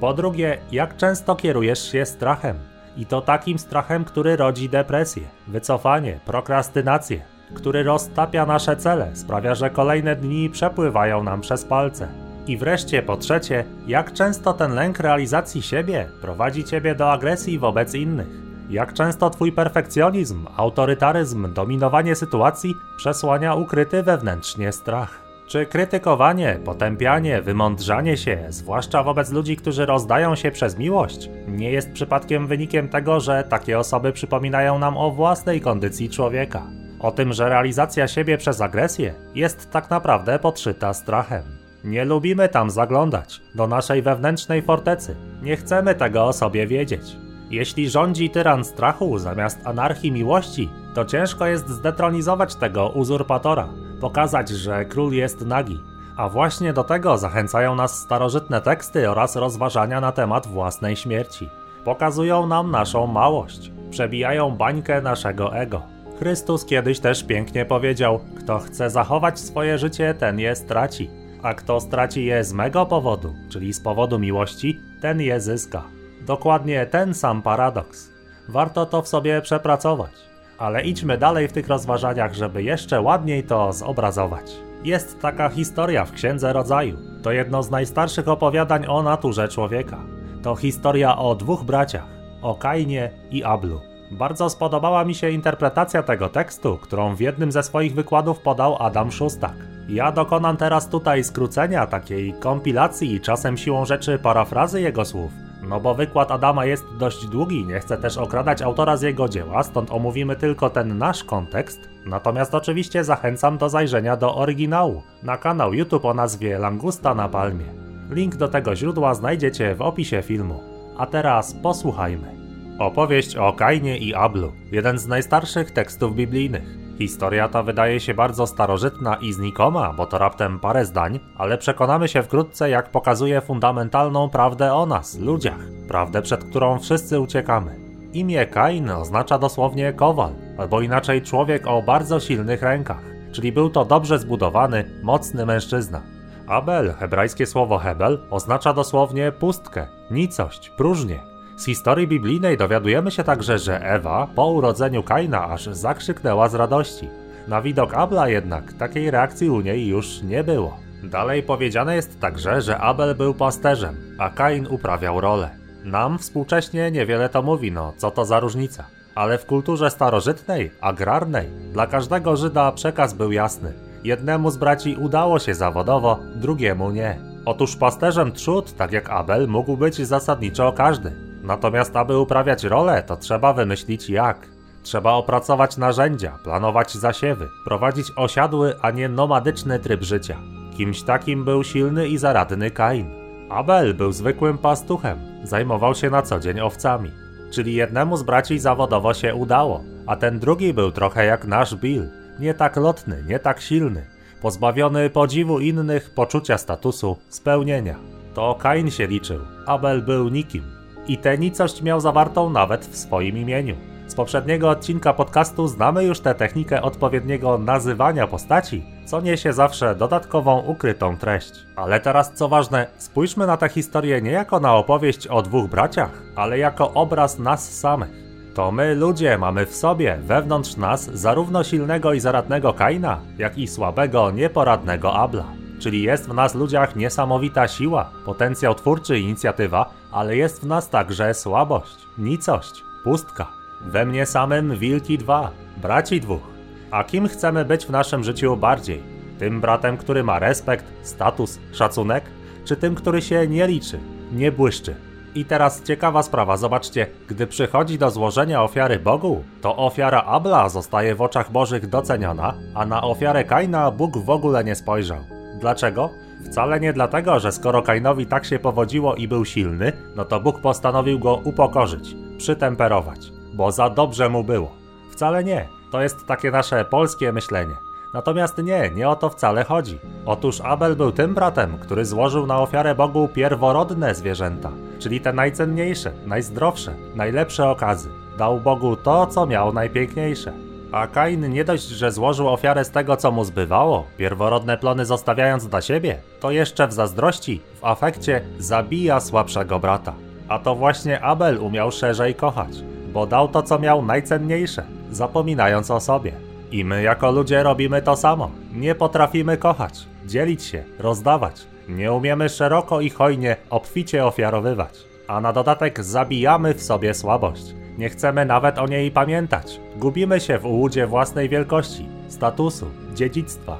Po 0.00 0.14
drugie, 0.14 0.58
jak 0.72 0.96
często 0.96 1.36
kierujesz 1.36 1.92
się 1.92 2.06
strachem? 2.06 2.58
I 2.96 3.06
to 3.06 3.20
takim 3.20 3.58
strachem, 3.58 4.04
który 4.04 4.36
rodzi 4.36 4.68
depresję, 4.68 5.22
wycofanie, 5.48 6.20
prokrastynację, 6.24 7.20
który 7.54 7.82
roztapia 7.82 8.46
nasze 8.46 8.76
cele, 8.76 9.16
sprawia, 9.16 9.54
że 9.54 9.70
kolejne 9.70 10.16
dni 10.16 10.50
przepływają 10.50 11.22
nam 11.22 11.40
przez 11.40 11.64
palce. 11.64 12.23
I 12.46 12.56
wreszcie 12.56 13.02
po 13.02 13.16
trzecie, 13.16 13.64
jak 13.86 14.12
często 14.12 14.52
ten 14.52 14.74
lęk 14.74 14.98
realizacji 14.98 15.62
siebie 15.62 16.08
prowadzi 16.20 16.64
ciebie 16.64 16.94
do 16.94 17.12
agresji 17.12 17.58
wobec 17.58 17.94
innych? 17.94 18.28
Jak 18.70 18.92
często 18.92 19.30
twój 19.30 19.52
perfekcjonizm, 19.52 20.46
autorytaryzm, 20.56 21.54
dominowanie 21.54 22.14
sytuacji 22.14 22.74
przesłania 22.96 23.54
ukryty 23.54 24.02
wewnętrznie 24.02 24.72
strach? 24.72 25.24
Czy 25.46 25.66
krytykowanie, 25.66 26.58
potępianie, 26.64 27.42
wymądrzanie 27.42 28.16
się, 28.16 28.46
zwłaszcza 28.48 29.02
wobec 29.02 29.32
ludzi, 29.32 29.56
którzy 29.56 29.86
rozdają 29.86 30.34
się 30.34 30.50
przez 30.50 30.78
miłość, 30.78 31.30
nie 31.48 31.70
jest 31.70 31.92
przypadkiem 31.92 32.46
wynikiem 32.46 32.88
tego, 32.88 33.20
że 33.20 33.44
takie 33.48 33.78
osoby 33.78 34.12
przypominają 34.12 34.78
nam 34.78 34.96
o 34.96 35.10
własnej 35.10 35.60
kondycji 35.60 36.10
człowieka? 36.10 36.62
O 37.00 37.10
tym, 37.10 37.32
że 37.32 37.48
realizacja 37.48 38.08
siebie 38.08 38.38
przez 38.38 38.60
agresję 38.60 39.14
jest 39.34 39.70
tak 39.70 39.90
naprawdę 39.90 40.38
podszyta 40.38 40.94
strachem. 40.94 41.63
Nie 41.84 42.04
lubimy 42.04 42.48
tam 42.48 42.70
zaglądać, 42.70 43.40
do 43.54 43.66
naszej 43.66 44.02
wewnętrznej 44.02 44.62
fortecy. 44.62 45.16
Nie 45.42 45.56
chcemy 45.56 45.94
tego 45.94 46.24
o 46.24 46.32
sobie 46.32 46.66
wiedzieć. 46.66 47.16
Jeśli 47.50 47.90
rządzi 47.90 48.30
tyran 48.30 48.64
strachu 48.64 49.18
zamiast 49.18 49.66
anarchii 49.66 50.12
miłości, 50.12 50.70
to 50.94 51.04
ciężko 51.04 51.46
jest 51.46 51.68
zdetronizować 51.68 52.54
tego 52.54 52.88
uzurpatora, 52.88 53.68
pokazać, 54.00 54.48
że 54.48 54.84
król 54.84 55.12
jest 55.12 55.46
nagi. 55.46 55.80
A 56.16 56.28
właśnie 56.28 56.72
do 56.72 56.84
tego 56.84 57.18
zachęcają 57.18 57.74
nas 57.74 57.98
starożytne 57.98 58.60
teksty 58.60 59.10
oraz 59.10 59.36
rozważania 59.36 60.00
na 60.00 60.12
temat 60.12 60.46
własnej 60.46 60.96
śmierci. 60.96 61.48
Pokazują 61.84 62.46
nam 62.46 62.70
naszą 62.70 63.06
małość, 63.06 63.72
przebijają 63.90 64.50
bańkę 64.50 65.02
naszego 65.02 65.56
ego. 65.56 65.82
Chrystus 66.18 66.64
kiedyś 66.64 67.00
też 67.00 67.24
pięknie 67.24 67.64
powiedział: 67.64 68.20
Kto 68.38 68.58
chce 68.58 68.90
zachować 68.90 69.40
swoje 69.40 69.78
życie, 69.78 70.14
ten 70.14 70.38
je 70.38 70.56
straci 70.56 71.23
a 71.44 71.54
kto 71.54 71.80
straci 71.80 72.24
je 72.24 72.44
z 72.44 72.52
mego 72.52 72.86
powodu, 72.86 73.34
czyli 73.48 73.72
z 73.72 73.80
powodu 73.80 74.18
miłości, 74.18 74.80
ten 75.00 75.20
je 75.20 75.40
zyska. 75.40 75.82
Dokładnie 76.26 76.86
ten 76.86 77.14
sam 77.14 77.42
paradoks. 77.42 78.10
Warto 78.48 78.86
to 78.86 79.02
w 79.02 79.08
sobie 79.08 79.42
przepracować. 79.42 80.12
Ale 80.58 80.82
idźmy 80.82 81.18
dalej 81.18 81.48
w 81.48 81.52
tych 81.52 81.68
rozważaniach, 81.68 82.34
żeby 82.34 82.62
jeszcze 82.62 83.00
ładniej 83.00 83.44
to 83.44 83.72
zobrazować. 83.72 84.52
Jest 84.84 85.20
taka 85.20 85.48
historia 85.48 86.04
w 86.04 86.12
Księdze 86.12 86.52
Rodzaju. 86.52 86.98
To 87.22 87.32
jedno 87.32 87.62
z 87.62 87.70
najstarszych 87.70 88.28
opowiadań 88.28 88.86
o 88.88 89.02
naturze 89.02 89.48
człowieka. 89.48 90.00
To 90.42 90.56
historia 90.56 91.18
o 91.18 91.34
dwóch 91.34 91.64
braciach, 91.64 92.08
o 92.42 92.54
Kainie 92.54 93.10
i 93.30 93.44
Ablu. 93.44 93.80
Bardzo 94.10 94.50
spodobała 94.50 95.04
mi 95.04 95.14
się 95.14 95.30
interpretacja 95.30 96.02
tego 96.02 96.28
tekstu, 96.28 96.76
którą 96.76 97.16
w 97.16 97.20
jednym 97.20 97.52
ze 97.52 97.62
swoich 97.62 97.94
wykładów 97.94 98.40
podał 98.40 98.82
Adam 98.82 99.12
Szustak. 99.12 99.73
Ja 99.88 100.12
dokonam 100.12 100.56
teraz 100.56 100.88
tutaj 100.88 101.24
skrócenia, 101.24 101.86
takiej 101.86 102.32
kompilacji 102.40 103.14
i 103.14 103.20
czasem 103.20 103.56
siłą 103.56 103.84
rzeczy 103.84 104.18
parafrazy 104.18 104.80
jego 104.80 105.04
słów. 105.04 105.32
No 105.68 105.80
bo 105.80 105.94
wykład 105.94 106.30
Adama 106.30 106.64
jest 106.64 106.84
dość 106.98 107.26
długi, 107.26 107.66
nie 107.66 107.80
chcę 107.80 107.96
też 107.96 108.18
okradać 108.18 108.62
autora 108.62 108.96
z 108.96 109.02
jego 109.02 109.28
dzieła, 109.28 109.62
stąd 109.62 109.90
omówimy 109.90 110.36
tylko 110.36 110.70
ten 110.70 110.98
nasz 110.98 111.24
kontekst. 111.24 111.88
Natomiast 112.06 112.54
oczywiście 112.54 113.04
zachęcam 113.04 113.58
do 113.58 113.68
zajrzenia 113.68 114.16
do 114.16 114.34
oryginału 114.34 115.02
na 115.22 115.36
kanał 115.36 115.74
YouTube 115.74 116.04
o 116.04 116.14
nazwie 116.14 116.58
Langusta 116.58 117.14
na 117.14 117.28
Palmie. 117.28 117.66
Link 118.10 118.36
do 118.36 118.48
tego 118.48 118.76
źródła 118.76 119.14
znajdziecie 119.14 119.74
w 119.74 119.82
opisie 119.82 120.22
filmu. 120.22 120.60
A 120.98 121.06
teraz 121.06 121.54
posłuchajmy. 121.54 122.34
Opowieść 122.78 123.36
o 123.36 123.52
Kainie 123.52 123.98
i 123.98 124.14
Ablu, 124.14 124.52
jeden 124.72 124.98
z 124.98 125.06
najstarszych 125.06 125.70
tekstów 125.70 126.14
biblijnych. 126.14 126.83
Historia 126.98 127.48
ta 127.48 127.62
wydaje 127.62 128.00
się 128.00 128.14
bardzo 128.14 128.46
starożytna 128.46 129.14
i 129.14 129.32
znikoma, 129.32 129.92
bo 129.92 130.06
to 130.06 130.18
raptem 130.18 130.60
parę 130.60 130.84
zdań, 130.84 131.20
ale 131.36 131.58
przekonamy 131.58 132.08
się 132.08 132.22
wkrótce, 132.22 132.70
jak 132.70 132.90
pokazuje 132.90 133.40
fundamentalną 133.40 134.30
prawdę 134.30 134.74
o 134.74 134.86
nas, 134.86 135.18
ludziach, 135.18 135.58
prawdę 135.88 136.22
przed 136.22 136.44
którą 136.44 136.78
wszyscy 136.78 137.20
uciekamy. 137.20 137.76
Imię 138.12 138.46
Kain 138.46 138.90
oznacza 138.90 139.38
dosłownie 139.38 139.92
kowal, 139.92 140.32
albo 140.58 140.80
inaczej 140.80 141.22
człowiek 141.22 141.66
o 141.66 141.82
bardzo 141.82 142.20
silnych 142.20 142.62
rękach, 142.62 143.02
czyli 143.32 143.52
był 143.52 143.70
to 143.70 143.84
dobrze 143.84 144.18
zbudowany, 144.18 144.84
mocny 145.02 145.46
mężczyzna. 145.46 146.02
Abel, 146.46 146.92
hebrajskie 146.92 147.46
słowo 147.46 147.78
Hebel, 147.78 148.18
oznacza 148.30 148.72
dosłownie 148.72 149.32
pustkę, 149.32 149.86
nicość, 150.10 150.70
próżnię, 150.70 151.33
z 151.56 151.64
historii 151.64 152.08
biblijnej 152.08 152.56
dowiadujemy 152.56 153.10
się 153.10 153.24
także, 153.24 153.58
że 153.58 153.80
Ewa 153.80 154.28
po 154.34 154.46
urodzeniu 154.46 155.02
Kaina 155.02 155.44
aż 155.44 155.66
zakrzyknęła 155.66 156.48
z 156.48 156.54
radości. 156.54 157.08
Na 157.48 157.62
widok 157.62 157.94
Abla 157.94 158.28
jednak 158.28 158.72
takiej 158.72 159.10
reakcji 159.10 159.50
u 159.50 159.60
niej 159.60 159.86
już 159.86 160.22
nie 160.22 160.44
było. 160.44 160.76
Dalej 161.02 161.42
powiedziane 161.42 161.96
jest 161.96 162.20
także, 162.20 162.62
że 162.62 162.78
Abel 162.78 163.14
był 163.14 163.34
pasterzem, 163.34 163.96
a 164.18 164.30
Kain 164.30 164.66
uprawiał 164.66 165.20
rolę. 165.20 165.50
Nam 165.84 166.18
współcześnie 166.18 166.90
niewiele 166.90 167.28
to 167.28 167.42
mówi, 167.42 167.72
no 167.72 167.92
co 167.96 168.10
to 168.10 168.24
za 168.24 168.40
różnica. 168.40 168.84
Ale 169.14 169.38
w 169.38 169.46
kulturze 169.46 169.90
starożytnej, 169.90 170.70
agrarnej, 170.80 171.48
dla 171.72 171.86
każdego 171.86 172.36
Żyda 172.36 172.72
przekaz 172.72 173.14
był 173.14 173.32
jasny. 173.32 173.72
Jednemu 174.04 174.50
z 174.50 174.56
braci 174.56 174.96
udało 174.96 175.38
się 175.38 175.54
zawodowo, 175.54 176.18
drugiemu 176.34 176.90
nie. 176.90 177.18
Otóż 177.44 177.76
pasterzem 177.76 178.32
trzód, 178.32 178.76
tak 178.76 178.92
jak 178.92 179.10
Abel, 179.10 179.48
mógł 179.48 179.76
być 179.76 180.06
zasadniczo 180.06 180.72
każdy. 180.72 181.23
Natomiast 181.44 181.96
aby 181.96 182.18
uprawiać 182.18 182.64
rolę, 182.64 183.02
to 183.02 183.16
trzeba 183.16 183.52
wymyślić 183.52 184.10
jak. 184.10 184.48
Trzeba 184.82 185.12
opracować 185.12 185.76
narzędzia, 185.76 186.38
planować 186.44 186.94
zasiewy, 186.94 187.48
prowadzić 187.64 188.06
osiadły, 188.16 188.74
a 188.82 188.90
nie 188.90 189.08
nomadyczny 189.08 189.78
tryb 189.78 190.02
życia. 190.02 190.38
Kimś 190.76 191.02
takim 191.02 191.44
był 191.44 191.64
silny 191.64 192.08
i 192.08 192.18
zaradny 192.18 192.70
Kain. 192.70 193.10
Abel 193.50 193.94
był 193.94 194.12
zwykłym 194.12 194.58
pastuchem, 194.58 195.18
zajmował 195.42 195.94
się 195.94 196.10
na 196.10 196.22
co 196.22 196.40
dzień 196.40 196.60
owcami. 196.60 197.10
Czyli 197.52 197.74
jednemu 197.74 198.16
z 198.16 198.22
braci 198.22 198.58
zawodowo 198.58 199.14
się 199.14 199.34
udało, 199.34 199.80
a 200.06 200.16
ten 200.16 200.38
drugi 200.38 200.74
był 200.74 200.92
trochę 200.92 201.24
jak 201.24 201.46
nasz 201.46 201.74
Bill. 201.74 202.08
Nie 202.40 202.54
tak 202.54 202.76
lotny, 202.76 203.24
nie 203.26 203.38
tak 203.38 203.60
silny, 203.60 204.06
pozbawiony 204.42 205.10
podziwu 205.10 205.60
innych, 205.60 206.10
poczucia 206.14 206.58
statusu, 206.58 207.16
spełnienia. 207.28 207.96
To 208.34 208.54
Kain 208.54 208.90
się 208.90 209.06
liczył, 209.06 209.40
Abel 209.66 210.02
był 210.02 210.28
nikim. 210.28 210.73
I 211.08 211.18
tę 211.18 211.38
nicość 211.38 211.82
miał 211.82 212.00
zawartą 212.00 212.50
nawet 212.50 212.86
w 212.86 212.96
swoim 212.96 213.38
imieniu. 213.38 213.76
Z 214.06 214.14
poprzedniego 214.14 214.70
odcinka 214.70 215.12
podcastu 215.12 215.68
znamy 215.68 216.04
już 216.04 216.20
tę 216.20 216.34
technikę 216.34 216.82
odpowiedniego 216.82 217.58
nazywania 217.58 218.26
postaci, 218.26 218.84
co 219.06 219.20
niesie 219.20 219.52
zawsze 219.52 219.94
dodatkową 219.94 220.60
ukrytą 220.60 221.16
treść. 221.16 221.52
Ale 221.76 222.00
teraz 222.00 222.32
co 222.34 222.48
ważne, 222.48 222.86
spójrzmy 222.98 223.46
na 223.46 223.56
tę 223.56 223.68
historię 223.68 224.22
nie 224.22 224.30
jako 224.30 224.60
na 224.60 224.74
opowieść 224.74 225.26
o 225.26 225.42
dwóch 225.42 225.70
braciach, 225.70 226.22
ale 226.36 226.58
jako 226.58 226.92
obraz 226.92 227.38
nas 227.38 227.78
samych. 227.78 228.10
To 228.54 228.72
my 228.72 228.94
ludzie 228.94 229.38
mamy 229.38 229.66
w 229.66 229.74
sobie, 229.74 230.18
wewnątrz 230.22 230.76
nas, 230.76 231.04
zarówno 231.04 231.64
silnego 231.64 232.12
i 232.12 232.20
zaradnego 232.20 232.72
Kaina, 232.72 233.20
jak 233.38 233.58
i 233.58 233.68
słabego, 233.68 234.30
nieporadnego 234.30 235.14
Abla. 235.14 235.63
Czyli 235.78 236.02
jest 236.02 236.28
w 236.28 236.34
nas 236.34 236.54
ludziach 236.54 236.96
niesamowita 236.96 237.68
siła, 237.68 238.10
potencjał 238.24 238.74
twórczy 238.74 239.18
i 239.18 239.22
inicjatywa, 239.22 239.90
ale 240.12 240.36
jest 240.36 240.62
w 240.62 240.66
nas 240.66 240.90
także 240.90 241.34
słabość, 241.34 241.96
nicość, 242.18 242.84
pustka. 243.04 243.46
We 243.86 244.06
mnie 244.06 244.26
samym 244.26 244.76
wilki 244.76 245.18
dwa, 245.18 245.50
braci 245.76 246.20
dwóch. 246.20 246.42
A 246.90 247.04
kim 247.04 247.28
chcemy 247.28 247.64
być 247.64 247.86
w 247.86 247.90
naszym 247.90 248.24
życiu 248.24 248.56
bardziej? 248.56 249.02
Tym 249.38 249.60
bratem, 249.60 249.96
który 249.96 250.24
ma 250.24 250.38
respekt, 250.38 250.84
status, 251.02 251.58
szacunek, 251.72 252.24
czy 252.64 252.76
tym, 252.76 252.94
który 252.94 253.22
się 253.22 253.48
nie 253.48 253.66
liczy, 253.66 254.00
nie 254.32 254.52
błyszczy? 254.52 254.94
I 255.34 255.44
teraz 255.44 255.82
ciekawa 255.82 256.22
sprawa, 256.22 256.56
zobaczcie, 256.56 257.06
gdy 257.28 257.46
przychodzi 257.46 257.98
do 257.98 258.10
złożenia 258.10 258.62
ofiary 258.62 258.98
Bogu, 258.98 259.44
to 259.60 259.76
ofiara 259.76 260.22
Abla 260.22 260.68
zostaje 260.68 261.14
w 261.14 261.22
oczach 261.22 261.52
Bożych 261.52 261.86
doceniona, 261.86 262.54
a 262.74 262.86
na 262.86 263.02
ofiarę 263.02 263.44
Kaina 263.44 263.90
Bóg 263.90 264.18
w 264.18 264.30
ogóle 264.30 264.64
nie 264.64 264.74
spojrzał. 264.74 265.33
Dlaczego? 265.60 266.10
Wcale 266.46 266.80
nie 266.80 266.92
dlatego, 266.92 267.40
że 267.40 267.52
skoro 267.52 267.82
Kainowi 267.82 268.26
tak 268.26 268.44
się 268.44 268.58
powodziło 268.58 269.14
i 269.14 269.28
był 269.28 269.44
silny, 269.44 269.92
no 270.16 270.24
to 270.24 270.40
Bóg 270.40 270.60
postanowił 270.60 271.18
go 271.18 271.34
upokorzyć, 271.44 272.16
przytemperować, 272.38 273.32
bo 273.54 273.72
za 273.72 273.90
dobrze 273.90 274.28
mu 274.28 274.44
było. 274.44 274.70
Wcale 275.10 275.44
nie. 275.44 275.68
To 275.90 276.02
jest 276.02 276.26
takie 276.26 276.50
nasze 276.50 276.84
polskie 276.84 277.32
myślenie. 277.32 277.74
Natomiast 278.14 278.58
nie, 278.58 278.90
nie 278.94 279.08
o 279.08 279.16
to 279.16 279.30
wcale 279.30 279.64
chodzi. 279.64 279.98
Otóż 280.26 280.60
Abel 280.60 280.96
był 280.96 281.12
tym 281.12 281.34
bratem, 281.34 281.78
który 281.78 282.04
złożył 282.04 282.46
na 282.46 282.60
ofiarę 282.60 282.94
Bogu 282.94 283.28
pierworodne 283.28 284.14
zwierzęta, 284.14 284.70
czyli 284.98 285.20
te 285.20 285.32
najcenniejsze, 285.32 286.12
najzdrowsze, 286.26 286.94
najlepsze 287.14 287.70
okazy. 287.70 288.08
Dał 288.38 288.60
Bogu 288.60 288.96
to, 288.96 289.26
co 289.26 289.46
miał 289.46 289.72
najpiękniejsze. 289.72 290.52
A 290.92 291.06
Kain 291.06 291.52
nie 291.52 291.64
dość, 291.64 291.88
że 291.88 292.12
złożył 292.12 292.48
ofiarę 292.48 292.84
z 292.84 292.90
tego, 292.90 293.16
co 293.16 293.30
mu 293.30 293.44
zbywało, 293.44 294.06
pierworodne 294.16 294.78
plony 294.78 295.06
zostawiając 295.06 295.66
dla 295.66 295.80
siebie, 295.80 296.18
to 296.40 296.50
jeszcze 296.50 296.88
w 296.88 296.92
zazdrości, 296.92 297.60
w 297.80 297.84
afekcie 297.84 298.40
zabija 298.58 299.20
słabszego 299.20 299.78
brata. 299.78 300.14
A 300.48 300.58
to 300.58 300.74
właśnie 300.74 301.20
Abel 301.20 301.58
umiał 301.58 301.90
szerzej 301.90 302.34
kochać, 302.34 302.70
bo 303.12 303.26
dał 303.26 303.48
to, 303.48 303.62
co 303.62 303.78
miał 303.78 304.04
najcenniejsze, 304.04 304.84
zapominając 305.10 305.90
o 305.90 306.00
sobie. 306.00 306.32
I 306.72 306.84
my 306.84 307.02
jako 307.02 307.30
ludzie 307.30 307.62
robimy 307.62 308.02
to 308.02 308.16
samo. 308.16 308.50
Nie 308.72 308.94
potrafimy 308.94 309.56
kochać, 309.56 310.06
dzielić 310.26 310.62
się, 310.62 310.84
rozdawać. 310.98 311.66
Nie 311.88 312.12
umiemy 312.12 312.48
szeroko 312.48 313.00
i 313.00 313.10
hojnie, 313.10 313.56
obficie 313.70 314.24
ofiarowywać. 314.24 314.98
A 315.28 315.40
na 315.40 315.52
dodatek 315.52 316.04
zabijamy 316.04 316.74
w 316.74 316.82
sobie 316.82 317.14
słabość 317.14 317.83
nie 317.98 318.08
chcemy 318.08 318.44
nawet 318.44 318.78
o 318.78 318.86
niej 318.86 319.10
pamiętać. 319.10 319.80
Gubimy 319.96 320.40
się 320.40 320.58
w 320.58 320.66
ułudzie 320.66 321.06
własnej 321.06 321.48
wielkości, 321.48 322.08
statusu, 322.28 322.86
dziedzictwa. 323.14 323.78